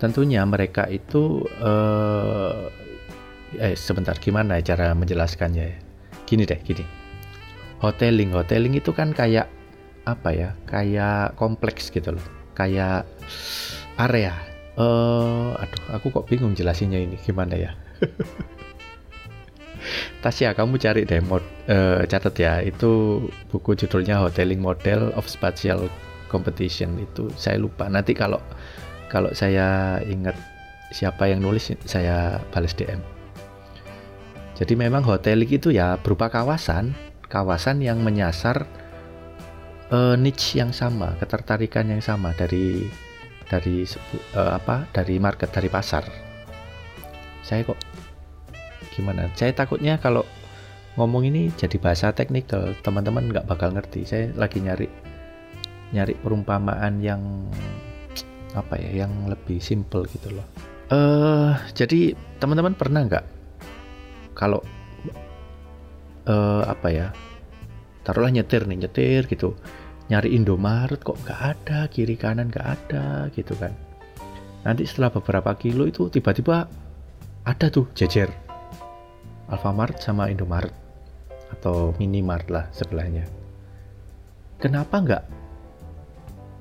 Tentunya 0.00 0.42
mereka 0.48 0.88
itu 0.88 1.44
eh, 1.60 2.72
eh 3.60 3.74
sebentar 3.76 4.16
gimana 4.16 4.58
ya 4.58 4.74
cara 4.74 4.96
menjelaskannya 4.96 5.64
ya? 5.64 5.78
Gini 6.24 6.48
deh, 6.48 6.58
gini. 6.62 6.82
Hoteling, 7.84 8.32
hoteling 8.32 8.74
itu 8.78 8.90
kan 8.96 9.12
kayak 9.12 9.46
apa 10.08 10.30
ya? 10.32 10.50
Kayak 10.64 11.36
kompleks 11.36 11.92
gitu 11.92 12.16
loh. 12.16 12.26
Kayak 12.56 13.04
area. 14.00 14.34
Eh, 14.78 14.82
uh, 14.82 15.52
aduh, 15.60 15.84
aku 15.92 16.06
kok 16.14 16.26
bingung 16.30 16.56
jelasinnya 16.56 17.02
ini 17.02 17.20
gimana 17.20 17.58
ya? 17.58 17.70
Tasya 20.20 20.52
kamu 20.52 20.76
cari 20.76 21.08
deh 21.08 21.24
mod 21.24 21.40
uh, 21.72 22.04
catat 22.04 22.36
ya. 22.36 22.60
Itu 22.60 23.24
buku 23.48 23.72
judulnya 23.72 24.20
Hoteling 24.20 24.60
Model 24.60 25.16
of 25.16 25.24
Spatial 25.26 25.88
Competition. 26.28 27.00
Itu 27.00 27.32
saya 27.40 27.56
lupa. 27.56 27.88
Nanti 27.88 28.12
kalau 28.12 28.40
kalau 29.08 29.32
saya 29.32 29.98
ingat 30.04 30.36
siapa 30.90 31.30
yang 31.30 31.40
nulis 31.40 31.70
saya 31.86 32.42
balas 32.50 32.74
DM 32.74 32.98
jadi 34.60 34.76
memang 34.76 35.00
hoteling 35.06 35.48
itu 35.48 35.72
ya 35.72 35.96
berupa 35.96 36.28
kawasan 36.28 36.92
kawasan 37.30 37.80
yang 37.80 38.02
menyasar 38.04 38.68
uh, 39.88 40.18
niche 40.20 40.60
yang 40.60 40.74
sama 40.74 41.16
ketertarikan 41.16 41.88
yang 41.88 42.02
sama 42.04 42.36
dari 42.36 42.84
dari 43.48 43.88
uh, 44.36 44.52
apa 44.54 44.86
dari 44.94 45.18
market 45.18 45.50
dari 45.50 45.66
pasar. 45.66 46.06
Saya 47.42 47.66
kok 47.66 47.80
gimana? 48.94 49.30
Saya 49.38 49.54
takutnya 49.54 49.96
kalau 49.98 50.26
ngomong 50.98 51.26
ini 51.30 51.54
jadi 51.54 51.78
bahasa 51.78 52.10
teknikal 52.10 52.74
teman-teman 52.82 53.30
nggak 53.30 53.46
bakal 53.46 53.70
ngerti. 53.70 54.04
Saya 54.04 54.24
lagi 54.34 54.58
nyari 54.60 54.90
nyari 55.90 56.14
perumpamaan 56.18 57.02
yang 57.02 57.22
apa 58.54 58.78
ya 58.78 59.06
yang 59.06 59.12
lebih 59.30 59.62
simple 59.62 60.06
gitu 60.10 60.34
loh. 60.34 60.46
Eh 60.90 60.94
uh, 60.94 61.52
jadi 61.74 62.18
teman-teman 62.42 62.74
pernah 62.74 63.06
nggak 63.06 63.24
kalau 64.34 64.58
uh, 66.26 66.62
apa 66.66 66.88
ya 66.90 67.06
taruhlah 68.02 68.34
nyetir 68.34 68.66
nih 68.66 68.86
nyetir 68.86 69.30
gitu 69.30 69.54
nyari 70.10 70.34
Indomaret 70.34 70.98
kok 71.06 71.22
nggak 71.22 71.40
ada 71.40 71.86
kiri 71.86 72.18
kanan 72.18 72.50
nggak 72.50 72.66
ada 72.66 73.30
gitu 73.30 73.54
kan. 73.54 73.70
Nanti 74.66 74.84
setelah 74.84 75.14
beberapa 75.14 75.54
kilo 75.56 75.86
itu 75.86 76.10
tiba-tiba 76.10 76.66
ada 77.46 77.66
tuh 77.72 77.88
jejer 77.96 78.49
Alfamart 79.50 79.98
sama 79.98 80.30
Indomaret 80.30 80.72
atau 81.50 81.92
Minimart 81.98 82.46
lah 82.48 82.70
sebelahnya. 82.70 83.26
Kenapa 84.62 85.02
nggak 85.02 85.24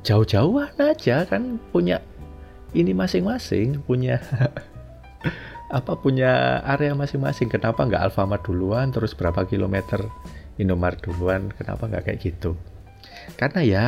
jauh-jauhan 0.02 0.74
aja 0.80 1.28
kan 1.30 1.62
punya 1.70 2.02
ini 2.74 2.96
masing-masing 2.96 3.84
punya 3.84 4.18
apa 5.78 5.94
punya 6.02 6.64
area 6.66 6.98
masing-masing. 6.98 7.48
Kenapa 7.48 7.86
nggak 7.86 8.10
Alfamart 8.10 8.44
duluan 8.46 8.90
terus 8.90 9.14
berapa 9.14 9.46
kilometer 9.46 10.02
Indomaret 10.58 11.00
duluan? 11.06 11.54
Kenapa 11.54 11.86
nggak 11.86 12.10
kayak 12.10 12.20
gitu? 12.26 12.58
Karena 13.38 13.62
ya 13.62 13.88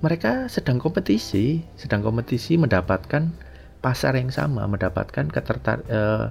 mereka 0.00 0.48
sedang 0.48 0.80
kompetisi 0.80 1.60
sedang 1.76 2.00
kompetisi 2.00 2.56
mendapatkan 2.56 3.28
pasar 3.84 4.16
yang 4.16 4.32
sama 4.32 4.64
mendapatkan 4.64 5.28
ketertar 5.28 5.84
eh, 5.88 6.26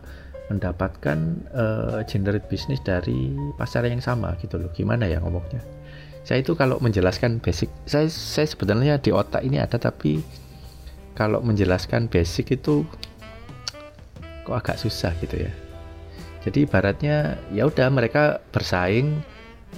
mendapatkan 0.49 1.17
uh, 1.53 2.01
generate 2.09 2.49
bisnis 2.49 2.81
dari 2.81 3.33
pasar 3.55 3.85
yang 3.85 4.01
sama 4.01 4.33
gitu 4.41 4.57
loh. 4.57 4.69
Gimana 4.73 5.05
ya 5.05 5.21
ngomongnya? 5.21 5.61
Saya 6.25 6.41
itu 6.41 6.57
kalau 6.57 6.81
menjelaskan 6.81 7.39
basic 7.39 7.69
saya 7.85 8.09
saya 8.09 8.49
sebenarnya 8.49 8.99
di 8.99 9.13
otak 9.13 9.45
ini 9.45 9.61
ada 9.61 9.77
tapi 9.77 10.19
kalau 11.13 11.39
menjelaskan 11.45 12.09
basic 12.09 12.59
itu 12.59 12.83
kok 14.43 14.57
agak 14.57 14.81
susah 14.81 15.13
gitu 15.21 15.45
ya. 15.45 15.53
Jadi 16.43 16.65
ibaratnya 16.65 17.37
ya 17.53 17.69
udah 17.69 17.87
mereka 17.93 18.41
bersaing 18.49 19.21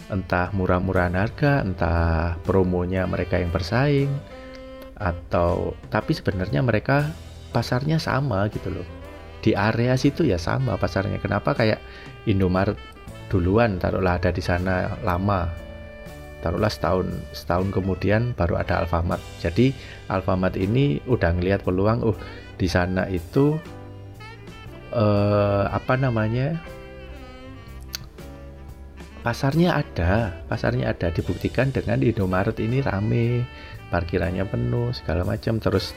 entah 0.08 0.52
murah-murahan 0.56 1.20
harga 1.20 1.68
entah 1.68 2.40
promonya 2.48 3.04
mereka 3.08 3.40
yang 3.40 3.52
bersaing 3.52 4.08
atau 4.96 5.76
tapi 5.92 6.16
sebenarnya 6.16 6.64
mereka 6.64 7.12
pasarnya 7.52 8.00
sama 8.00 8.48
gitu 8.54 8.72
loh 8.72 9.01
di 9.42 9.58
area 9.58 9.98
situ 9.98 10.24
ya 10.24 10.38
sama 10.38 10.78
pasarnya. 10.78 11.18
Kenapa 11.18 11.58
kayak 11.58 11.82
Indomaret 12.30 12.78
duluan 13.34 13.82
taruhlah 13.82 14.22
ada 14.22 14.30
di 14.30 14.40
sana 14.40 14.96
lama. 15.02 15.50
Taruhlah 16.42 16.70
setahun 16.70 17.10
setahun 17.34 17.74
kemudian 17.74 18.38
baru 18.38 18.62
ada 18.62 18.86
Alfamart. 18.86 19.22
Jadi 19.42 19.74
Alfamart 20.10 20.58
ini 20.58 21.02
udah 21.10 21.34
ngelihat 21.34 21.66
peluang 21.66 22.06
uh 22.06 22.18
di 22.58 22.70
sana 22.70 23.10
itu 23.10 23.58
eh, 24.94 25.66
apa 25.70 25.98
namanya 25.98 26.58
pasarnya 29.26 29.82
ada 29.82 30.38
pasarnya 30.46 30.94
ada. 30.94 31.10
Dibuktikan 31.10 31.74
dengan 31.74 32.02
Indomaret 32.06 32.58
ini 32.62 32.82
rame 32.82 33.46
parkirannya 33.90 34.46
penuh 34.46 34.94
segala 34.94 35.26
macam. 35.26 35.62
Terus 35.62 35.94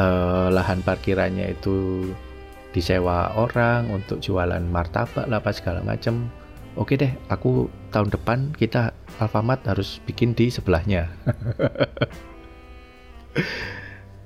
eh, 0.00 0.48
lahan 0.48 0.80
parkirannya 0.80 1.56
itu 1.56 2.08
disewa 2.78 3.34
orang 3.34 3.90
untuk 3.90 4.22
jualan 4.22 4.62
martabak 4.70 5.26
lah 5.26 5.42
apa 5.42 5.50
segala 5.50 5.82
macam 5.82 6.30
oke 6.78 6.94
deh 6.94 7.10
aku 7.26 7.66
tahun 7.90 8.14
depan 8.14 8.54
kita 8.54 8.94
Alfamart 9.18 9.66
harus 9.66 9.98
bikin 10.06 10.30
di 10.30 10.46
sebelahnya. 10.46 11.10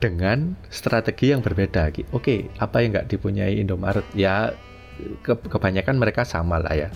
Dengan 0.05 0.53
strategi 0.69 1.33
yang 1.33 1.41
berbeda 1.41 1.89
oke 2.13 2.53
apa 2.61 2.85
yang 2.85 2.93
nggak 2.93 3.09
dipunyai 3.09 3.57
Indomaret? 3.57 4.05
Ya 4.13 4.53
ke 5.25 5.33
kebanyakan 5.33 5.97
mereka 5.97 6.29
sama 6.29 6.61
lah 6.61 6.77
ya. 6.77 6.91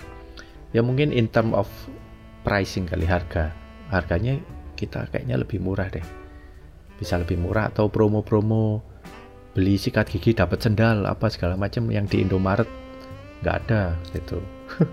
Ya 0.76 0.84
mungkin 0.84 1.08
in 1.08 1.32
term 1.32 1.56
of 1.56 1.72
pricing 2.44 2.84
kali 2.84 3.08
harga. 3.08 3.48
Harganya 3.88 4.36
kita 4.76 5.08
kayaknya 5.08 5.40
lebih 5.40 5.56
murah 5.64 5.88
deh. 5.88 6.04
Bisa 7.00 7.16
lebih 7.16 7.40
murah 7.40 7.72
atau 7.72 7.88
promo-promo 7.88 8.84
beli 9.56 9.80
sikat 9.80 10.12
gigi 10.12 10.36
dapat 10.36 10.60
sendal 10.60 11.08
apa 11.08 11.32
segala 11.32 11.56
macam 11.56 11.88
yang 11.88 12.04
di 12.04 12.20
Indomaret 12.20 12.68
nggak 13.40 13.56
ada 13.64 13.96
gitu. 14.12 14.44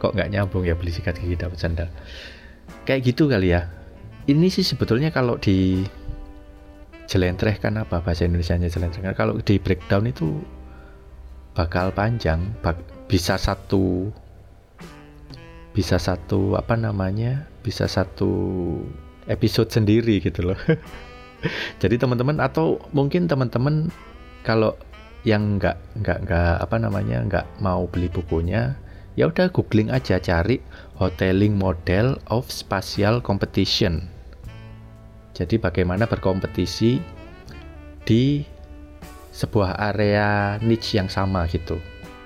Kok 0.00 0.14
nggak 0.14 0.30
nyambung 0.30 0.62
ya 0.62 0.78
beli 0.78 0.94
sikat 0.94 1.18
gigi 1.18 1.34
dapat 1.34 1.58
sandal 1.58 1.90
kayak 2.86 3.10
gitu 3.10 3.26
kali 3.26 3.50
ya. 3.50 3.66
Ini 4.24 4.48
sih 4.48 4.64
sebetulnya 4.64 5.12
kalau 5.12 5.36
di 5.36 5.84
jelentrehkan 7.04 7.76
apa 7.76 8.00
bahasa 8.00 8.24
Indonesia 8.24 8.56
nya 8.56 8.72
jelentrehkan 8.72 9.12
kalau 9.12 9.36
di 9.42 9.60
breakdown 9.60 10.08
itu 10.08 10.40
bakal 11.52 11.92
panjang 11.92 12.40
bak 12.64 12.80
bisa 13.06 13.36
satu 13.36 14.08
bisa 15.76 16.00
satu 16.00 16.56
apa 16.56 16.78
namanya 16.78 17.44
bisa 17.60 17.84
satu 17.84 18.32
episode 19.28 19.68
sendiri 19.68 20.24
gitu 20.24 20.48
loh 20.48 20.58
jadi 21.82 22.00
teman-teman 22.00 22.40
atau 22.40 22.80
mungkin 22.96 23.28
teman-teman 23.28 23.88
kalau 24.44 24.76
yang 25.24 25.56
nggak 25.56 25.80
nggak 26.04 26.18
nggak 26.28 26.54
apa 26.60 26.76
namanya 26.76 27.18
nggak 27.24 27.46
mau 27.64 27.88
beli 27.88 28.12
bukunya 28.12 28.76
ya 29.14 29.30
udah 29.30 29.48
googling 29.50 29.88
aja 29.88 30.18
cari 30.18 30.58
hoteling 30.98 31.54
model 31.54 32.18
of 32.30 32.46
spatial 32.50 33.22
competition. 33.22 34.10
Jadi 35.34 35.58
bagaimana 35.58 36.06
berkompetisi 36.06 37.02
di 38.06 38.46
sebuah 39.34 39.74
area 39.94 40.58
niche 40.62 40.94
yang 40.94 41.10
sama 41.10 41.46
gitu. 41.50 41.78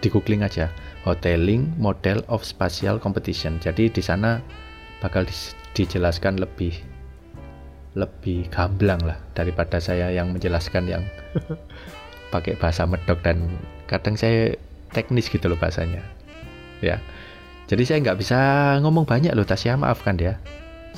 Di 0.05 0.13
googling 0.13 0.45
aja 0.45 0.69
hoteling 1.09 1.73
model 1.81 2.21
of 2.29 2.45
spatial 2.45 3.01
competition. 3.01 3.57
Jadi 3.61 3.89
di 3.89 4.03
sana 4.05 4.41
bakal 5.01 5.25
dijelaskan 5.73 6.37
lebih 6.37 6.77
lebih 7.99 8.47
gamblang 8.55 9.03
lah 9.03 9.19
daripada 9.35 9.83
saya 9.83 10.15
yang 10.15 10.31
menjelaskan 10.31 10.87
yang 10.87 11.03
pakai 12.33 12.55
bahasa 12.55 12.87
medok 12.87 13.19
dan 13.27 13.51
kadang 13.91 14.15
saya 14.15 14.55
teknis 14.95 15.27
gitu 15.27 15.51
loh 15.51 15.59
bahasanya 15.59 16.01
ya. 16.79 17.03
Jadi 17.69 17.83
saya 17.85 17.99
nggak 18.01 18.19
bisa 18.23 18.39
ngomong 18.81 19.05
banyak 19.05 19.35
loh 19.35 19.45
Tasya 19.45 19.77
maafkan 19.77 20.17
ya 20.17 20.39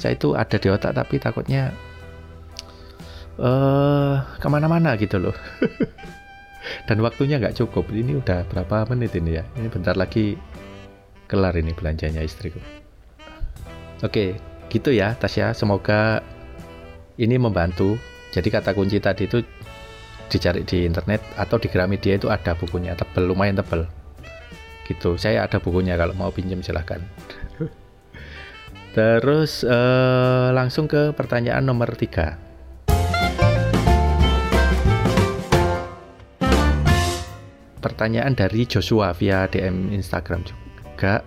saya 0.00 0.16
itu 0.16 0.32
ada 0.32 0.56
di 0.56 0.68
otak 0.72 0.96
tapi 0.96 1.20
takutnya 1.20 1.76
uh, 3.36 4.24
ke 4.40 4.46
mana-mana 4.48 4.96
gitu 4.96 5.20
loh. 5.20 5.36
Dan 6.88 7.04
waktunya 7.04 7.36
nggak 7.36 7.56
cukup. 7.60 7.88
Ini 7.92 8.20
udah 8.20 8.48
berapa 8.48 8.88
menit 8.92 9.12
ini 9.16 9.40
ya? 9.40 9.44
Ini 9.60 9.68
bentar 9.68 9.96
lagi 9.96 10.40
kelar 11.28 11.52
ini 11.56 11.76
belanjanya 11.76 12.24
istriku. 12.24 12.60
Oke 14.00 14.40
gitu 14.72 14.88
ya 14.88 15.12
Tasya. 15.20 15.52
Semoga 15.52 16.24
ini 17.20 17.36
membantu. 17.36 18.00
Jadi 18.32 18.48
kata 18.48 18.72
kunci 18.72 18.96
tadi 18.96 19.28
itu 19.28 19.44
dicari 20.30 20.64
di 20.64 20.86
internet 20.88 21.20
atau 21.36 21.60
di 21.60 21.68
Gramedia 21.68 22.16
itu 22.16 22.32
ada 22.32 22.56
bukunya 22.56 22.96
tebel 22.96 23.28
lumayan 23.28 23.60
tebel. 23.60 23.84
Gitu. 24.88 25.20
Saya 25.20 25.44
ada 25.44 25.60
bukunya 25.60 26.00
kalau 26.00 26.16
mau 26.16 26.32
pinjam 26.32 26.64
silahkan. 26.64 27.04
Terus 28.96 29.62
uh, 29.66 30.50
langsung 30.54 30.88
ke 30.88 31.12
pertanyaan 31.12 31.62
nomor 31.62 31.92
tiga. 31.94 32.40
Pertanyaan 37.80 38.34
dari 38.36 38.66
Joshua 38.66 39.12
via 39.12 39.46
DM 39.46 39.92
Instagram 39.94 40.46
juga. 40.46 41.22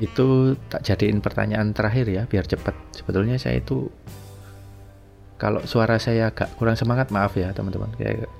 Itu 0.00 0.56
tak 0.66 0.82
jadiin 0.88 1.20
pertanyaan 1.22 1.70
terakhir 1.76 2.06
ya 2.10 2.22
biar 2.26 2.48
cepat 2.48 2.74
sebetulnya 2.96 3.38
saya 3.38 3.60
itu 3.60 3.86
kalau 5.42 5.58
suara 5.66 5.98
saya 5.98 6.30
agak 6.30 6.54
kurang 6.54 6.78
semangat 6.78 7.10
maaf 7.10 7.34
ya 7.34 7.50
teman-teman. 7.50 7.90
Kayak 7.98 8.30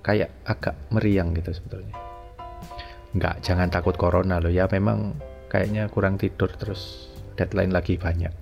kayak 0.00 0.32
agak 0.48 0.72
meriang 0.88 1.36
gitu 1.36 1.52
sebetulnya. 1.52 1.92
Nggak 3.12 3.44
jangan 3.44 3.68
takut 3.68 3.92
corona 4.00 4.40
loh. 4.40 4.48
Ya 4.48 4.64
memang 4.64 5.20
kayaknya 5.52 5.92
kurang 5.92 6.16
tidur 6.16 6.48
terus 6.56 7.12
deadline 7.36 7.76
lagi 7.76 8.00
banyak. 8.00 8.32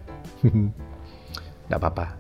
Nggak 1.66 1.80
apa-apa. 1.82 2.14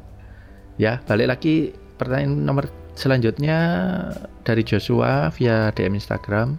Ya 0.82 0.98
balik 1.06 1.30
lagi 1.30 1.70
pertanyaan 1.94 2.42
nomor 2.42 2.66
selanjutnya 2.98 3.58
dari 4.42 4.66
Joshua 4.66 5.30
via 5.30 5.70
DM 5.78 5.94
Instagram. 5.94 6.58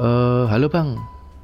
Uh, 0.00 0.48
halo 0.48 0.72
bang. 0.72 0.96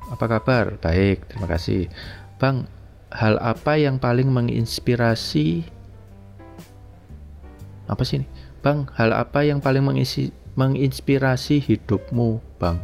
Apa 0.08 0.40
kabar? 0.40 0.80
Baik 0.80 1.28
terima 1.28 1.44
kasih. 1.44 1.92
Bang 2.40 2.64
hal 3.12 3.36
apa 3.36 3.76
yang 3.76 4.00
paling 4.00 4.32
menginspirasi 4.32 5.75
apa 7.86 8.02
sih 8.02 8.22
ini 8.22 8.26
bang 8.60 8.90
hal 8.98 9.14
apa 9.14 9.46
yang 9.46 9.62
paling 9.62 9.82
mengisi 9.86 10.34
menginspirasi 10.56 11.60
hidupmu, 11.60 12.40
Bang? 12.56 12.80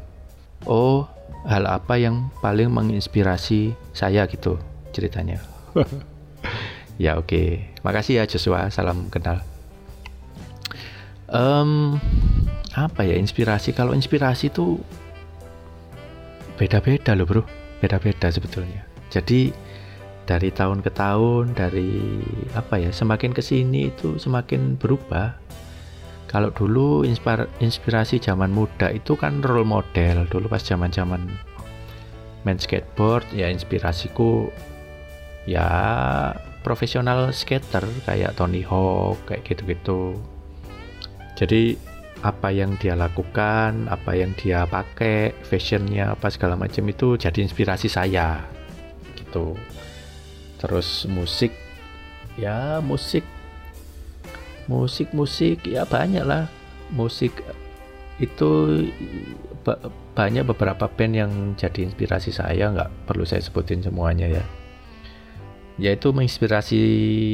Oh, 0.69 1.09
hal 1.49 1.67
apa 1.67 1.99
yang 1.99 2.31
paling 2.45 2.71
menginspirasi 2.71 3.75
saya 3.97 4.29
gitu 4.29 4.61
ceritanya. 4.93 5.41
ya 7.03 7.17
oke, 7.17 7.27
okay. 7.27 7.49
makasih 7.81 8.23
ya 8.23 8.25
Joshua, 8.29 8.69
salam 8.69 9.09
kenal. 9.09 9.41
Um, 11.33 11.97
apa 12.77 13.09
ya 13.09 13.17
inspirasi? 13.17 13.73
Kalau 13.73 13.97
inspirasi 13.97 14.53
itu 14.53 14.77
beda-beda 16.61 17.17
loh 17.17 17.25
bro, 17.25 17.43
beda-beda 17.81 18.29
sebetulnya. 18.29 18.85
Jadi 19.09 19.49
dari 20.23 20.55
tahun 20.55 20.87
ke 20.87 20.91
tahun, 20.95 21.59
dari 21.59 22.23
apa 22.55 22.79
ya, 22.79 22.91
semakin 22.95 23.35
ke 23.35 23.43
sini 23.43 23.91
itu 23.91 24.17
semakin 24.23 24.79
berubah. 24.79 25.35
Kalau 26.31 26.49
dulu 26.49 27.05
inspirasi 27.61 28.17
zaman 28.17 28.49
muda 28.49 28.89
itu 28.89 29.19
kan 29.19 29.45
role 29.45 29.69
model. 29.69 30.25
Dulu 30.33 30.49
pas 30.49 30.65
zaman 30.65 30.89
zaman 30.89 31.29
main 32.43 32.57
skateboard 32.57 33.29
ya 33.37 33.53
inspirasiku 33.53 34.49
ya 35.45 35.69
profesional 36.65 37.31
skater 37.37 37.85
kayak 38.09 38.33
Tony 38.41 38.65
Hawk 38.65 39.21
kayak 39.29 39.45
gitu-gitu. 39.45 40.17
Jadi 41.37 41.77
apa 42.25 42.49
yang 42.49 42.81
dia 42.81 42.97
lakukan 42.97 43.91
apa 43.91 44.15
yang 44.17 44.33
dia 44.39 44.65
pakai 44.65 45.37
fashionnya 45.45 46.17
apa 46.17 46.33
segala 46.33 46.57
macam 46.57 46.89
itu 46.89 47.21
jadi 47.21 47.45
inspirasi 47.45 47.93
saya. 47.93 48.41
Gitu 49.21 49.53
terus 50.63 51.11
musik. 51.11 51.51
Ya 52.39 52.79
musik. 52.79 53.27
Musik-musik 54.71 55.67
ya 55.67 55.83
banyak 55.83 56.23
lah. 56.23 56.47
Musik 56.95 57.35
itu 58.23 58.51
banyak 60.15 60.47
beberapa 60.47 60.87
band 60.87 61.15
yang 61.19 61.33
jadi 61.59 61.91
inspirasi 61.91 62.31
saya. 62.31 62.71
Nggak 62.71 63.11
perlu 63.11 63.27
saya 63.27 63.43
sebutin 63.43 63.83
semuanya 63.83 64.31
ya. 64.31 64.45
Yaitu 65.83 66.15
menginspirasi 66.15 66.83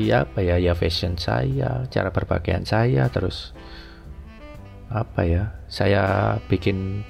apa 0.09 0.41
ya 0.41 0.57
ya 0.57 0.73
fashion 0.73 1.21
saya 1.21 1.85
cara 1.93 2.09
berpakaian 2.09 2.65
saya. 2.65 3.13
Terus 3.13 3.53
apa 4.89 5.29
ya 5.29 5.53
saya 5.69 6.35
bikin 6.49 7.05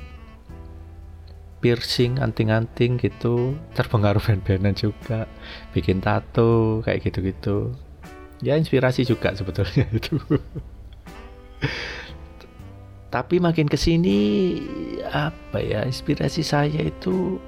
piercing 1.59 2.23
anting-anting 2.23 2.99
gitu. 2.99 3.55
Terpengaruh 3.75 4.23
band-bandan 4.23 4.75
juga. 4.75 5.27
Bikin 5.75 6.03
tato 6.03 6.81
kayak 6.87 7.07
gitu-gitu. 7.07 7.75
Ya 8.43 8.55
inspirasi 8.55 9.03
juga 9.03 9.35
sebetulnya 9.35 9.87
itu. 9.99 10.19
Tapi 13.09 13.41
makin 13.41 13.67
ke 13.67 13.81
sini 13.81 14.19
apa 15.09 15.59
ya 15.65 15.83
inspirasi 15.89 16.45
saya 16.45 16.85
itu 16.85 17.41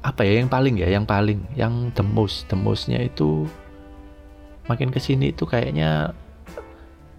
apa 0.00 0.22
ya 0.22 0.38
yang 0.38 0.48
paling 0.48 0.78
ya 0.78 0.88
yang 0.88 1.02
paling 1.02 1.42
yang 1.58 1.90
the 1.98 2.04
most 2.06 2.46
itu 2.94 3.44
makin 4.70 4.94
ke 4.94 5.02
sini 5.02 5.34
itu 5.34 5.44
kayaknya 5.44 6.14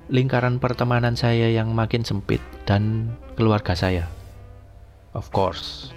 lingkaran 0.07 0.55
pertemanan 0.55 1.19
saya 1.19 1.51
yang 1.51 1.75
makin 1.75 2.07
sempit 2.07 2.39
dan 2.63 3.11
keluarga 3.35 3.75
saya 3.75 4.07
of 5.17 5.33
course. 5.33 5.89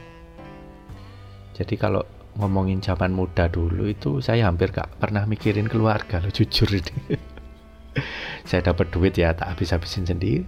Jadi 1.53 1.77
kalau 1.77 2.01
ngomongin 2.41 2.81
zaman 2.81 3.13
muda 3.13 3.53
dulu 3.53 3.93
itu 3.93 4.25
saya 4.25 4.49
hampir 4.49 4.73
gak 4.73 4.97
pernah 4.97 5.29
mikirin 5.29 5.69
keluarga 5.69 6.25
lo 6.25 6.33
jujur 6.33 6.73
ini. 6.73 7.21
Saya 8.49 8.73
dapat 8.73 8.89
duit 8.95 9.19
ya 9.19 9.35
tak 9.35 9.55
habis-habisin 9.55 10.07
sendiri 10.07 10.47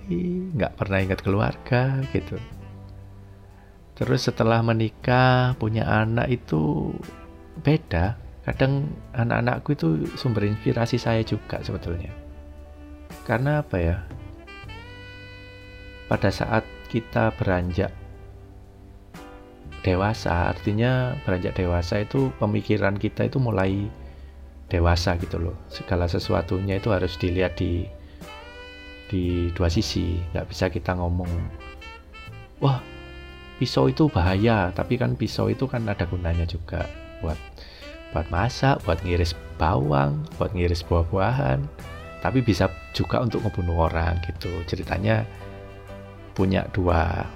nggak 0.57 0.79
pernah 0.79 0.99
ingat 1.03 1.21
keluarga 1.21 2.01
gitu. 2.15 2.39
Terus 3.99 4.25
setelah 4.25 4.65
menikah 4.65 5.59
punya 5.61 5.85
anak 5.85 6.33
itu 6.33 6.95
beda. 7.61 8.17
Kadang 8.43 8.91
anak-anakku 9.15 9.75
itu 9.75 9.89
sumber 10.19 10.49
inspirasi 10.51 10.99
saya 10.99 11.23
juga 11.23 11.63
sebetulnya. 11.63 12.11
Karena 13.23 13.63
apa 13.63 13.77
ya? 13.79 14.03
Pada 16.11 16.31
saat 16.35 16.67
kita 16.91 17.31
beranjak 17.39 18.02
dewasa 19.83 20.55
artinya 20.55 21.19
beranjak 21.27 21.59
dewasa 21.59 22.03
itu 22.07 22.31
pemikiran 22.39 22.95
kita 22.99 23.27
itu 23.27 23.43
mulai 23.43 23.91
dewasa 24.71 25.19
gitu 25.19 25.43
loh. 25.43 25.57
Segala 25.69 26.07
sesuatunya 26.09 26.79
itu 26.79 26.89
harus 26.95 27.19
dilihat 27.19 27.59
di 27.59 27.87
di 29.13 29.53
dua 29.53 29.69
sisi 29.69 30.17
nggak 30.33 30.49
bisa 30.49 30.73
kita 30.73 30.97
ngomong 30.97 31.29
wah 32.65 32.81
pisau 33.61 33.93
itu 33.93 34.09
bahaya 34.09 34.73
tapi 34.73 34.97
kan 34.97 35.13
pisau 35.21 35.53
itu 35.53 35.69
kan 35.69 35.85
ada 35.85 36.09
gunanya 36.09 36.49
juga 36.49 36.89
buat 37.21 37.37
buat 38.17 38.25
masak 38.33 38.81
buat 38.89 39.05
ngiris 39.05 39.37
bawang 39.61 40.25
buat 40.41 40.57
ngiris 40.57 40.81
buah-buahan 40.89 41.61
tapi 42.25 42.39
bisa 42.41 42.71
juga 42.95 43.19
untuk 43.19 43.43
ngebunuh 43.43 43.91
orang 43.91 44.23
gitu. 44.23 44.63
Ceritanya 44.71 45.27
punya 46.39 46.65
dua 46.71 47.27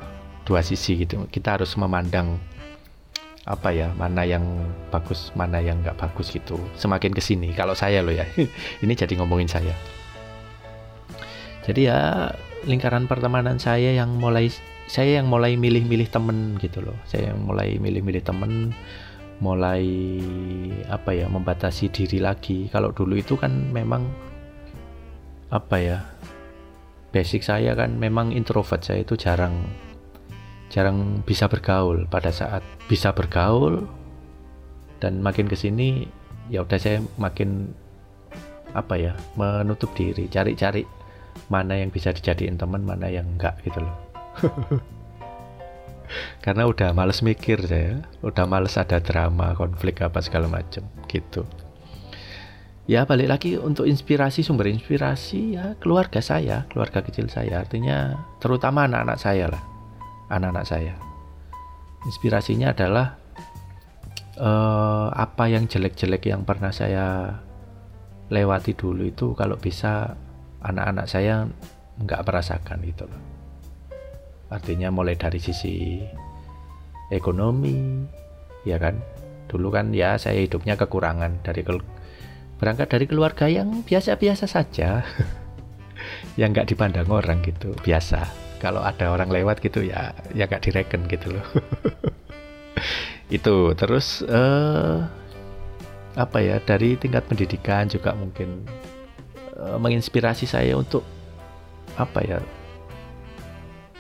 dua 0.47 0.63
sisi 0.63 1.03
gitu. 1.03 1.27
Kita 1.29 1.59
harus 1.59 1.75
memandang 1.75 2.39
apa 3.47 3.71
ya 3.71 3.95
mana 3.95 4.27
yang 4.27 4.43
bagus 4.91 5.31
mana 5.39 5.59
yang 5.59 5.83
nggak 5.83 5.99
bagus 5.99 6.31
gitu. 6.31 6.59
Semakin 6.79 7.15
ke 7.15 7.21
sini 7.21 7.51
kalau 7.53 7.75
saya 7.75 8.01
loh 8.01 8.15
ya. 8.15 8.25
Ini 8.83 8.93
jadi 8.95 9.19
ngomongin 9.19 9.51
saya. 9.51 9.75
Jadi 11.67 11.91
ya 11.91 12.31
lingkaran 12.63 13.11
pertemanan 13.11 13.59
saya 13.59 13.91
yang 13.91 14.23
mulai 14.23 14.51
saya 14.87 15.19
yang 15.19 15.27
mulai 15.27 15.59
milih-milih 15.59 16.11
temen 16.11 16.59
gitu 16.63 16.83
loh. 16.83 16.95
Saya 17.07 17.35
yang 17.35 17.43
mulai 17.43 17.75
milih-milih 17.83 18.23
temen 18.23 18.71
mulai 19.43 19.85
apa 20.89 21.13
ya 21.13 21.27
membatasi 21.27 21.91
diri 21.91 22.23
lagi. 22.23 22.71
Kalau 22.71 22.95
dulu 22.95 23.19
itu 23.19 23.35
kan 23.35 23.51
memang 23.75 24.07
apa 25.51 25.77
ya 25.79 25.99
basic 27.15 27.43
saya 27.43 27.75
kan 27.75 27.99
memang 27.99 28.31
introvert. 28.31 28.83
Saya 28.87 29.03
itu 29.03 29.19
jarang 29.19 29.86
jarang 30.71 31.23
bisa 31.23 31.47
bergaul 31.47 32.07
pada 32.11 32.35
saat 32.35 32.63
bisa 32.91 33.15
bergaul 33.15 33.87
dan 34.99 35.23
makin 35.23 35.47
ke 35.47 35.55
sini 35.55 36.09
ya 36.51 36.63
udah 36.63 36.79
saya 36.79 36.99
makin 37.19 37.71
apa 38.75 38.95
ya 38.99 39.13
menutup 39.39 39.91
diri 39.97 40.29
cari-cari 40.29 40.85
mana 41.49 41.79
yang 41.79 41.93
bisa 41.93 42.11
dijadiin 42.11 42.59
teman 42.59 42.83
mana 42.83 43.07
yang 43.07 43.25
enggak 43.37 43.57
gitu 43.63 43.81
loh. 43.81 43.97
Karena 46.45 46.71
udah 46.71 46.95
males 46.95 47.19
mikir 47.23 47.67
saya 47.67 48.03
udah 48.23 48.47
males 48.47 48.79
ada 48.79 49.03
drama 49.03 49.55
konflik 49.59 50.03
apa 50.03 50.23
segala 50.23 50.47
macem 50.47 50.87
gitu. 51.11 51.43
Ya 52.87 53.03
balik 53.03 53.27
lagi 53.27 53.59
untuk 53.59 53.91
inspirasi 53.91 54.47
sumber 54.47 54.71
inspirasi 54.71 55.59
ya 55.59 55.75
keluarga 55.83 56.23
saya 56.23 56.63
keluarga 56.71 57.03
kecil 57.03 57.27
saya. 57.27 57.67
Artinya 57.67 58.15
terutama 58.39 58.87
anak-anak 58.87 59.19
saya 59.19 59.51
lah 59.51 59.76
anak-anak 60.31 60.67
saya. 60.67 60.95
Inspirasinya 62.07 62.71
adalah 62.71 63.19
uh, 64.39 65.09
apa 65.11 65.51
yang 65.51 65.67
jelek-jelek 65.67 66.31
yang 66.31 66.47
pernah 66.47 66.71
saya 66.71 67.37
lewati 68.31 68.75
dulu 68.75 69.07
itu 69.07 69.35
kalau 69.39 69.55
bisa 69.59 70.19
anak-anak 70.63 71.07
saya 71.07 71.47
nggak 72.03 72.25
merasakan 72.27 72.79
gitu 72.87 73.05
loh. 73.07 73.23
Artinya 74.51 74.95
mulai 74.95 75.19
dari 75.19 75.43
sisi 75.43 76.03
ekonomi, 77.11 78.07
ya 78.63 78.79
kan. 78.79 78.99
Dulu 79.47 79.71
kan 79.71 79.95
ya 79.95 80.19
saya 80.19 80.43
hidupnya 80.43 80.75
kekurangan 80.75 81.43
dari 81.43 81.63
berangkat 82.59 82.89
dari 82.91 83.07
keluarga 83.07 83.47
yang 83.47 83.83
biasa-biasa 83.87 84.47
saja, 84.51 85.07
yang 86.41 86.51
nggak 86.51 86.71
dipandang 86.71 87.07
orang 87.11 87.43
gitu, 87.47 87.75
biasa 87.83 88.46
kalau 88.59 88.81
ada 88.81 89.13
orang 89.13 89.29
lewat 89.29 89.61
gitu 89.61 89.85
ya 89.85 90.17
ya 90.33 90.49
gak 90.49 90.65
direken 90.65 91.05
gitu 91.09 91.37
loh. 91.37 91.47
Itu. 93.37 93.75
Terus 93.77 94.23
uh, 94.27 95.05
apa 96.17 96.39
ya 96.41 96.57
dari 96.65 96.97
tingkat 96.97 97.29
pendidikan 97.29 97.85
juga 97.91 98.17
mungkin 98.17 98.65
uh, 99.61 99.77
menginspirasi 99.77 100.49
saya 100.49 100.73
untuk 100.77 101.05
apa 101.97 102.21
ya 102.25 102.39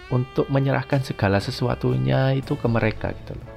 untuk 0.09 0.47
menyerahkan 0.47 1.03
segala 1.03 1.43
sesuatunya 1.43 2.39
itu 2.39 2.55
ke 2.55 2.67
mereka 2.71 3.11
gitu 3.25 3.35
loh. 3.35 3.51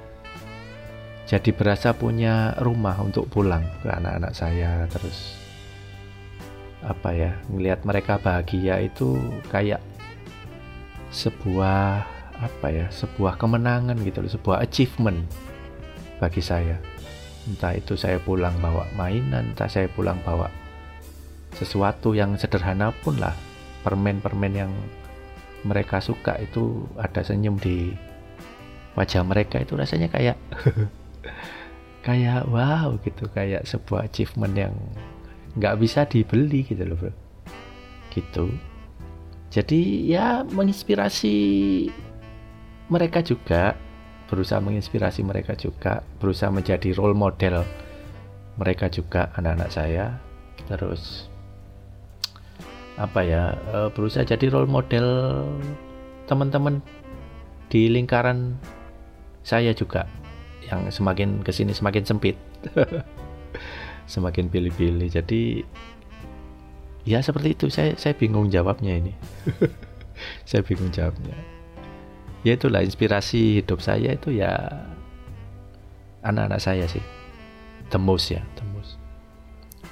Jadi 1.30 1.54
berasa 1.54 1.94
punya 1.94 2.58
rumah 2.58 2.98
untuk 2.98 3.30
pulang 3.30 3.62
ke 3.80 3.88
anak-anak 3.88 4.34
saya 4.34 4.82
terus 4.90 5.38
apa 6.82 7.12
ya 7.12 7.30
melihat 7.52 7.84
mereka 7.84 8.18
bahagia 8.18 8.82
itu 8.82 9.14
kayak 9.52 9.78
sebuah 11.10 12.06
apa 12.40 12.66
ya 12.72 12.86
sebuah 12.88 13.36
kemenangan 13.36 13.98
gitu 14.00 14.24
loh 14.24 14.32
sebuah 14.32 14.64
achievement 14.64 15.26
bagi 16.22 16.40
saya. 16.40 16.78
Entah 17.48 17.74
itu 17.76 17.98
saya 17.98 18.20
pulang 18.22 18.54
bawa 18.62 18.86
mainan 18.94 19.52
entah 19.52 19.68
saya 19.68 19.90
pulang 19.90 20.20
bawa 20.22 20.48
sesuatu 21.56 22.14
yang 22.14 22.38
sederhana 22.38 22.94
pun 23.02 23.18
lah. 23.18 23.34
Permen-permen 23.80 24.52
yang 24.52 24.72
mereka 25.64 26.04
suka 26.04 26.36
itu 26.36 26.84
ada 27.00 27.24
senyum 27.24 27.56
di 27.56 27.96
wajah 28.92 29.24
mereka 29.24 29.60
itu 29.60 29.72
rasanya 29.76 30.12
kayak 30.12 30.36
kayak 32.06 32.44
wow 32.48 32.96
gitu 33.00 33.28
kayak 33.32 33.64
sebuah 33.64 34.08
achievement 34.08 34.52
yang 34.56 34.74
nggak 35.56 35.80
bisa 35.80 36.04
dibeli 36.04 36.64
gitu 36.64 36.84
loh 36.84 36.96
bro. 36.96 37.12
Gitu 38.12 38.69
jadi 39.50 39.80
ya 40.06 40.26
menginspirasi 40.46 41.36
mereka 42.86 43.18
juga, 43.18 43.74
berusaha 44.30 44.62
menginspirasi 44.62 45.26
mereka 45.26 45.58
juga, 45.58 46.06
berusaha 46.22 46.54
menjadi 46.54 46.94
role 46.94 47.18
model 47.18 47.66
mereka 48.54 48.86
juga 48.86 49.34
anak-anak 49.34 49.70
saya. 49.74 50.06
Terus 50.70 51.26
apa 52.94 53.26
ya 53.26 53.58
eh, 53.74 53.88
berusaha 53.90 54.22
jadi 54.22 54.54
role 54.54 54.70
model 54.70 55.06
teman-teman 56.30 56.78
di 57.66 57.90
lingkaran 57.90 58.54
saya 59.42 59.74
juga 59.74 60.06
yang 60.68 60.86
semakin 60.92 61.42
ke 61.42 61.50
sini 61.50 61.72
semakin 61.74 62.04
sempit 62.06 62.36
semakin 64.12 64.52
pilih-pilih 64.52 65.10
jadi 65.10 65.64
ya 67.04 67.20
seperti 67.24 67.56
itu. 67.56 67.66
Saya 67.72 67.96
saya 67.96 68.16
bingung 68.16 68.48
jawabnya 68.52 68.96
ini. 68.96 69.12
Saya 70.48 70.60
bingung 70.60 70.92
jawabnya. 70.92 71.32
Ya 72.44 72.56
itulah 72.56 72.80
inspirasi 72.80 73.60
hidup 73.60 73.84
saya 73.84 74.16
itu 74.16 74.32
ya 74.32 74.52
anak-anak 76.24 76.60
saya 76.60 76.84
sih. 76.88 77.00
Tembus 77.92 78.32
ya 78.32 78.40
tembus. 78.56 78.96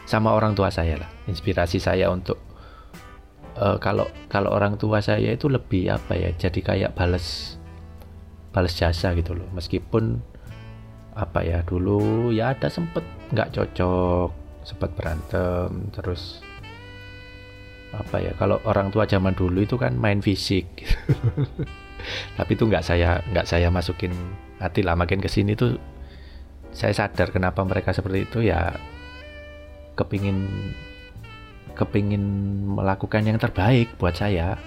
Sama 0.09 0.33
orang 0.33 0.57
tua 0.57 0.73
saya 0.73 1.01
lah. 1.01 1.11
Inspirasi 1.29 1.81
saya 1.81 2.09
untuk 2.09 2.41
uh, 3.57 3.77
kalau 3.81 4.09
kalau 4.33 4.53
orang 4.53 4.81
tua 4.81 5.01
saya 5.05 5.33
itu 5.33 5.49
lebih 5.49 5.93
apa 5.93 6.17
ya 6.17 6.33
jadi 6.37 6.61
kayak 6.61 6.91
balas 6.97 7.57
balas 8.53 8.73
jasa 8.77 9.13
gitu 9.13 9.37
loh. 9.37 9.49
Meskipun 9.53 10.21
apa 11.19 11.45
ya 11.45 11.61
dulu 11.67 12.33
ya 12.33 12.57
ada 12.57 12.71
sempet 12.73 13.03
nggak 13.35 13.51
cocok 13.53 14.31
sempat 14.63 14.91
berantem 14.95 15.91
terus 15.91 16.41
apa 17.93 18.21
ya 18.21 18.33
kalau 18.37 18.61
orang 18.69 18.93
tua 18.93 19.09
zaman 19.09 19.33
dulu 19.33 19.65
itu 19.65 19.81
kan 19.81 19.97
main 19.97 20.21
fisik. 20.21 20.69
Tapi 22.39 22.51
itu 22.55 22.65
nggak 22.69 22.85
saya 22.85 23.21
nggak 23.33 23.49
saya 23.49 23.69
masukin 23.73 24.13
hati 24.61 24.85
lah 24.85 24.95
makin 24.95 25.19
ke 25.19 25.29
sini 25.29 25.57
tuh 25.59 25.77
saya 26.71 26.93
sadar 26.95 27.33
kenapa 27.33 27.65
mereka 27.65 27.91
seperti 27.97 28.29
itu 28.29 28.39
ya 28.45 28.77
kepingin 29.97 30.47
kepingin 31.75 32.23
melakukan 32.77 33.25
yang 33.25 33.41
terbaik 33.41 33.89
buat 33.97 34.15
saya. 34.15 34.61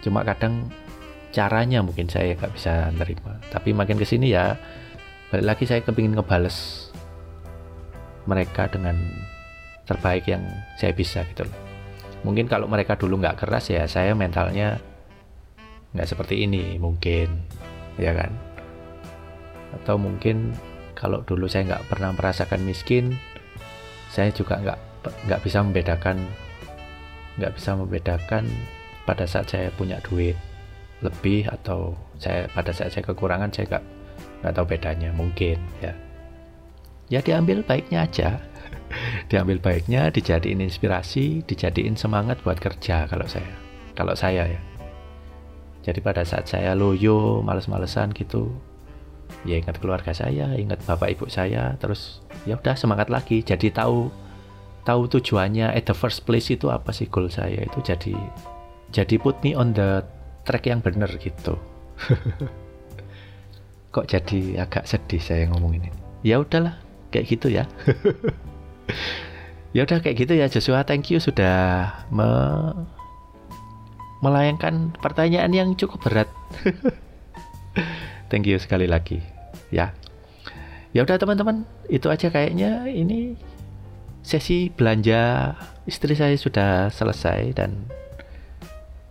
Cuma 0.00 0.24
kadang 0.24 0.70
caranya 1.30 1.84
mungkin 1.84 2.08
saya 2.08 2.34
nggak 2.34 2.54
bisa 2.56 2.88
nerima. 2.96 3.36
Tapi 3.52 3.76
makin 3.76 4.00
ke 4.00 4.06
sini 4.08 4.32
ya 4.32 4.56
balik 5.28 5.46
lagi 5.54 5.64
saya 5.68 5.82
kepingin 5.84 6.16
ngebales 6.16 6.88
mereka 8.26 8.66
dengan 8.70 8.96
terbaik 9.86 10.26
yang 10.26 10.42
saya 10.78 10.90
bisa 10.94 11.22
gitu 11.30 11.46
loh 11.46 11.75
mungkin 12.26 12.50
kalau 12.50 12.66
mereka 12.66 12.98
dulu 12.98 13.22
nggak 13.22 13.46
keras 13.46 13.70
ya 13.70 13.86
saya 13.86 14.10
mentalnya 14.18 14.82
nggak 15.94 16.10
seperti 16.10 16.42
ini 16.42 16.74
mungkin 16.82 17.30
ya 18.02 18.10
kan? 18.10 18.34
Atau 19.78 19.94
mungkin 19.94 20.50
kalau 20.98 21.22
dulu 21.22 21.46
saya 21.46 21.70
nggak 21.70 21.86
pernah 21.86 22.10
merasakan 22.10 22.66
miskin 22.66 23.14
saya 24.10 24.34
juga 24.34 24.58
nggak 24.58 24.78
nggak 25.30 25.40
bisa 25.46 25.62
membedakan 25.62 26.18
nggak 27.38 27.52
bisa 27.54 27.78
membedakan 27.78 28.44
pada 29.06 29.22
saat 29.22 29.46
saya 29.46 29.70
punya 29.70 30.02
duit 30.02 30.34
lebih 31.04 31.46
atau 31.46 31.94
saya 32.18 32.50
pada 32.50 32.74
saat 32.74 32.90
saya 32.90 33.06
kekurangan 33.06 33.54
saya 33.54 33.70
nggak 33.70 33.84
nggak 34.42 34.52
tahu 34.56 34.66
bedanya 34.66 35.10
mungkin 35.14 35.62
ya. 35.78 35.94
Ya 37.06 37.22
diambil 37.22 37.62
baiknya 37.62 38.02
aja 38.02 38.42
diambil 39.30 39.58
baiknya 39.60 40.08
dijadiin 40.12 40.62
inspirasi 40.62 41.44
dijadiin 41.44 41.94
semangat 41.98 42.40
buat 42.42 42.58
kerja 42.58 43.06
kalau 43.08 43.26
saya. 43.26 43.52
Kalau 43.96 44.14
saya 44.14 44.44
ya. 44.46 44.60
Jadi 45.86 46.02
pada 46.02 46.26
saat 46.26 46.50
saya 46.50 46.74
loyo 46.74 47.40
males-malesan 47.46 48.10
gitu 48.12 48.50
ya 49.46 49.58
ingat 49.58 49.78
keluarga 49.82 50.14
saya 50.14 50.54
ingat 50.54 50.82
bapak 50.86 51.18
ibu 51.18 51.26
saya 51.26 51.74
terus 51.78 52.22
ya 52.44 52.58
udah 52.58 52.74
semangat 52.74 53.08
lagi. 53.08 53.40
Jadi 53.40 53.70
tahu 53.70 54.10
tahu 54.86 55.02
tujuannya 55.10 55.74
at 55.74 55.86
the 55.86 55.94
first 55.94 56.26
place 56.26 56.50
itu 56.50 56.70
apa 56.70 56.90
sih 56.90 57.06
goal 57.06 57.30
saya 57.30 57.62
itu. 57.62 57.78
Jadi 57.82 58.14
jadi 58.90 59.14
put 59.18 59.38
me 59.42 59.54
on 59.54 59.74
the 59.74 60.02
track 60.46 60.66
yang 60.66 60.82
bener 60.82 61.08
gitu. 61.18 61.58
Kok 63.94 64.06
jadi 64.06 64.66
agak 64.66 64.84
sedih 64.84 65.22
saya 65.22 65.48
ngomongin 65.48 65.88
ini? 65.88 66.00
Ya 66.26 66.42
udahlah 66.42 66.86
kayak 67.16 67.26
gitu 67.32 67.48
ya 67.48 67.64
ya 69.76 69.84
udah 69.84 69.98
kayak 70.00 70.16
gitu 70.26 70.32
ya 70.36 70.46
Joshua. 70.48 70.82
Thank 70.86 71.12
you 71.12 71.20
sudah 71.20 71.90
me 72.08 72.28
melayangkan 74.24 74.96
pertanyaan 74.98 75.52
yang 75.52 75.68
cukup 75.76 76.00
berat. 76.02 76.28
Thank 78.32 78.48
you 78.48 78.56
sekali 78.56 78.88
lagi. 78.88 79.20
Ya. 79.68 79.92
Ya 80.96 81.04
udah 81.04 81.20
teman-teman. 81.20 81.68
Itu 81.92 82.08
aja 82.08 82.32
kayaknya. 82.32 82.88
Ini 82.88 83.36
sesi 84.24 84.72
belanja 84.72 85.54
istri 85.86 86.16
saya 86.18 86.34
sudah 86.34 86.90
selesai 86.90 87.54
dan 87.54 87.86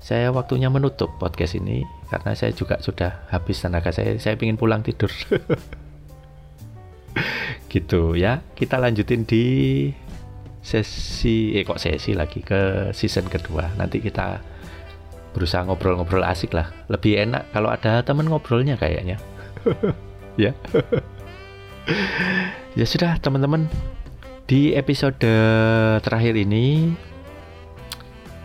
saya 0.03 0.29
waktunya 0.29 0.67
menutup 0.67 1.15
podcast 1.17 1.55
ini 1.55 1.87
karena 2.11 2.35
saya 2.35 2.51
juga 2.51 2.81
sudah 2.81 3.29
habis 3.29 3.61
tenaga 3.61 3.93
saya. 3.93 4.17
Saya 4.17 4.35
ingin 4.41 4.57
pulang 4.57 4.81
tidur 4.81 5.09
gitu 7.75 8.15
ya. 8.15 8.39
Kita 8.55 8.79
lanjutin 8.79 9.27
di 9.27 9.43
sesi 10.63 11.51
eh 11.59 11.67
kok 11.67 11.77
sesi 11.77 12.15
lagi? 12.15 12.39
Ke 12.39 12.95
season 12.95 13.27
kedua. 13.27 13.75
Nanti 13.75 13.99
kita 13.99 14.39
berusaha 15.35 15.67
ngobrol-ngobrol 15.67 16.23
asik 16.23 16.55
lah. 16.55 16.71
Lebih 16.87 17.27
enak 17.27 17.51
kalau 17.51 17.67
ada 17.67 17.99
temen 18.07 18.31
ngobrolnya 18.31 18.79
kayaknya. 18.79 19.19
Ya. 20.35 20.51
Ya 22.75 22.83
sudah 22.83 23.15
teman-teman. 23.23 23.71
Di 24.51 24.75
episode 24.75 25.23
terakhir 26.03 26.35
ini 26.35 26.91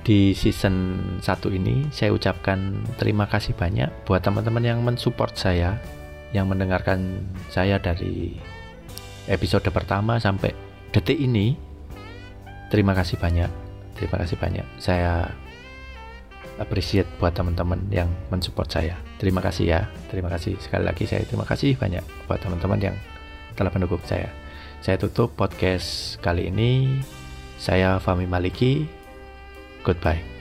di 0.07 0.33
season 0.33 0.97
1 1.19 1.59
ini 1.61 1.91
saya 1.93 2.15
ucapkan 2.15 2.79
terima 2.97 3.29
kasih 3.29 3.53
banyak 3.53 3.91
buat 4.09 4.25
teman-teman 4.25 4.65
yang 4.65 4.81
mensupport 4.81 5.35
saya 5.37 5.77
yang 6.33 6.49
mendengarkan 6.49 7.27
saya 7.53 7.77
dari 7.77 8.39
episode 9.31 9.65
pertama 9.71 10.19
sampai 10.19 10.51
detik 10.91 11.17
ini. 11.17 11.55
Terima 12.69 12.93
kasih 12.93 13.17
banyak. 13.17 13.51
Terima 13.95 14.19
kasih 14.19 14.37
banyak. 14.37 14.67
Saya 14.83 15.31
appreciate 16.59 17.07
buat 17.23 17.33
teman-teman 17.33 17.87
yang 17.95 18.11
mensupport 18.29 18.69
saya. 18.69 18.95
Terima 19.23 19.39
kasih 19.39 19.65
ya. 19.71 19.81
Terima 20.11 20.29
kasih 20.29 20.59
sekali 20.59 20.85
lagi. 20.85 21.07
Saya 21.07 21.23
terima 21.25 21.47
kasih 21.47 21.79
banyak 21.79 22.03
buat 22.27 22.43
teman-teman 22.43 22.79
yang 22.83 22.97
telah 23.55 23.71
mendukung 23.71 24.03
saya. 24.05 24.29
Saya 24.83 24.99
tutup 24.99 25.39
podcast 25.39 26.19
kali 26.19 26.51
ini. 26.51 27.01
Saya 27.61 28.01
Fami 28.01 28.25
Maliki. 28.25 28.89
Goodbye 29.85 30.40